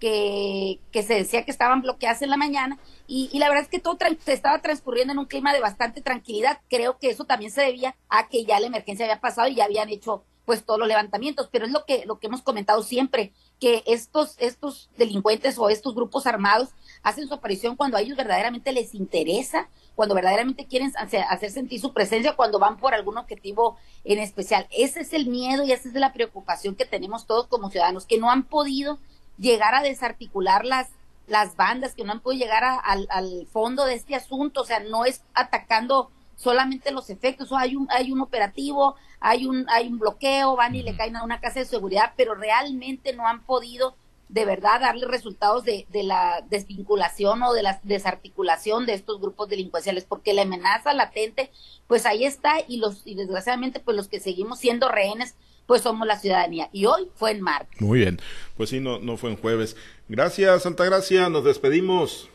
que, 0.00 0.80
que 0.90 1.02
se 1.02 1.14
decía 1.14 1.44
que 1.44 1.50
estaban 1.50 1.82
bloqueadas 1.82 2.22
en 2.22 2.30
la 2.30 2.36
mañana 2.36 2.78
y, 3.06 3.30
la 3.38 3.48
verdad 3.48 3.64
es 3.64 3.70
que 3.70 3.78
todo 3.78 3.96
se 4.24 4.32
estaba 4.32 4.60
transcurriendo 4.60 5.12
en 5.12 5.18
un 5.18 5.26
clima 5.26 5.52
de 5.52 5.60
bastante 5.60 6.02
tranquilidad. 6.02 6.60
Creo 6.68 6.98
que 6.98 7.10
eso 7.10 7.24
también 7.24 7.50
se 7.50 7.62
debía 7.62 7.96
a 8.08 8.28
que 8.28 8.44
ya 8.44 8.60
la 8.60 8.66
emergencia 8.66 9.06
había 9.06 9.20
pasado 9.20 9.48
y 9.48 9.54
ya 9.54 9.64
habían 9.64 9.88
hecho 9.88 10.24
pues 10.48 10.64
todos 10.64 10.80
los 10.80 10.88
levantamientos, 10.88 11.50
pero 11.52 11.66
es 11.66 11.72
lo 11.72 11.84
que 11.84 12.06
lo 12.06 12.18
que 12.18 12.26
hemos 12.26 12.40
comentado 12.40 12.82
siempre, 12.82 13.34
que 13.60 13.82
estos 13.84 14.34
estos 14.38 14.88
delincuentes 14.96 15.58
o 15.58 15.68
estos 15.68 15.94
grupos 15.94 16.26
armados 16.26 16.70
hacen 17.02 17.28
su 17.28 17.34
aparición 17.34 17.76
cuando 17.76 17.98
a 17.98 18.00
ellos 18.00 18.16
verdaderamente 18.16 18.72
les 18.72 18.94
interesa, 18.94 19.68
cuando 19.94 20.14
verdaderamente 20.14 20.64
quieren 20.64 20.90
hacer, 20.96 21.50
sentir 21.50 21.78
su 21.82 21.92
presencia, 21.92 22.34
cuando 22.34 22.58
van 22.58 22.78
por 22.78 22.94
algún 22.94 23.18
objetivo 23.18 23.76
en 24.04 24.20
especial. 24.20 24.66
Ese 24.70 25.02
es 25.02 25.12
el 25.12 25.26
miedo 25.26 25.64
y 25.64 25.72
esa 25.72 25.86
es 25.86 25.94
la 25.94 26.14
preocupación 26.14 26.76
que 26.76 26.86
tenemos 26.86 27.26
todos 27.26 27.46
como 27.46 27.68
ciudadanos, 27.68 28.06
que 28.06 28.16
no 28.16 28.30
han 28.30 28.44
podido 28.44 28.98
llegar 29.36 29.74
a 29.74 29.82
desarticular 29.82 30.64
las, 30.64 30.88
las 31.26 31.56
bandas, 31.56 31.94
que 31.94 32.04
no 32.04 32.12
han 32.12 32.20
podido 32.20 32.46
llegar 32.46 32.64
al, 32.64 33.06
al 33.10 33.46
fondo 33.52 33.84
de 33.84 33.96
este 33.96 34.14
asunto, 34.14 34.62
o 34.62 34.64
sea, 34.64 34.80
no 34.80 35.04
es 35.04 35.20
atacando 35.34 36.10
solamente 36.38 36.92
los 36.92 37.10
efectos, 37.10 37.50
o 37.52 37.58
hay 37.58 37.74
un, 37.76 37.88
hay 37.90 38.12
un 38.12 38.20
operativo, 38.20 38.94
hay 39.20 39.46
un, 39.46 39.66
hay 39.68 39.88
un 39.88 39.98
bloqueo, 39.98 40.56
van 40.56 40.74
y 40.74 40.82
le 40.82 40.96
caen 40.96 41.16
a 41.16 41.24
una 41.24 41.40
casa 41.40 41.58
de 41.58 41.66
seguridad, 41.66 42.12
pero 42.16 42.34
realmente 42.34 43.12
no 43.12 43.26
han 43.26 43.42
podido 43.42 43.96
de 44.28 44.44
verdad 44.44 44.80
darle 44.80 45.06
resultados 45.06 45.64
de, 45.64 45.86
de 45.88 46.02
la 46.02 46.44
desvinculación 46.48 47.42
o 47.42 47.52
de 47.54 47.62
la 47.62 47.80
desarticulación 47.82 48.86
de 48.86 48.94
estos 48.94 49.20
grupos 49.20 49.48
delincuenciales, 49.48 50.04
porque 50.04 50.32
la 50.32 50.42
amenaza 50.42 50.94
latente, 50.94 51.50
pues 51.88 52.06
ahí 52.06 52.24
está, 52.24 52.54
y 52.68 52.76
los, 52.76 53.02
y 53.04 53.14
desgraciadamente, 53.14 53.80
pues 53.80 53.96
los 53.96 54.06
que 54.06 54.20
seguimos 54.20 54.60
siendo 54.60 54.88
rehenes, 54.88 55.34
pues 55.66 55.82
somos 55.82 56.06
la 56.06 56.18
ciudadanía. 56.18 56.68
Y 56.72 56.86
hoy 56.86 57.10
fue 57.14 57.32
en 57.32 57.40
martes. 57.40 57.80
Muy 57.80 57.98
bien, 57.98 58.20
pues 58.56 58.70
sí, 58.70 58.80
no, 58.80 59.00
no 59.00 59.16
fue 59.16 59.30
en 59.30 59.36
jueves. 59.36 59.76
Gracias, 60.08 60.62
Santa 60.62 60.84
Gracia, 60.84 61.28
nos 61.30 61.44
despedimos. 61.44 62.28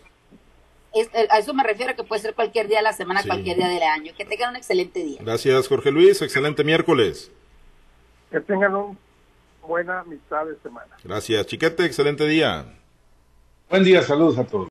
Eh, 0.94 1.28
a 1.30 1.40
eso 1.40 1.54
me 1.54 1.64
refiero 1.64 1.96
que 1.96 2.04
puede 2.04 2.22
ser 2.22 2.36
cualquier 2.36 2.68
día 2.68 2.78
de 2.78 2.84
la 2.84 2.94
semana, 2.94 3.24
cualquier 3.24 3.58
día 3.58 3.68
del 3.68 3.84
año. 3.84 4.14
Que 4.16 4.26
tengan 4.26 4.52
un 4.52 4.56
excelente 4.58 5.04
día. 5.04 5.20
Gracias, 5.24 5.68
Jorge 5.68 5.92
Luis. 5.92 6.22
Excelente 6.22 6.64
miércoles. 6.64 7.32
Que 8.32 8.40
tengan 8.40 8.76
una 8.76 8.98
buena 9.66 10.04
mitad 10.04 10.46
de 10.46 10.56
semana. 10.62 10.96
Gracias, 11.04 11.46
Chiquete. 11.48 11.86
Excelente 11.86 12.26
día. 12.28 12.66
Buen 13.70 13.84
día, 13.84 14.04
saludos 14.04 14.38
a 14.38 14.44
todos. 14.44 14.62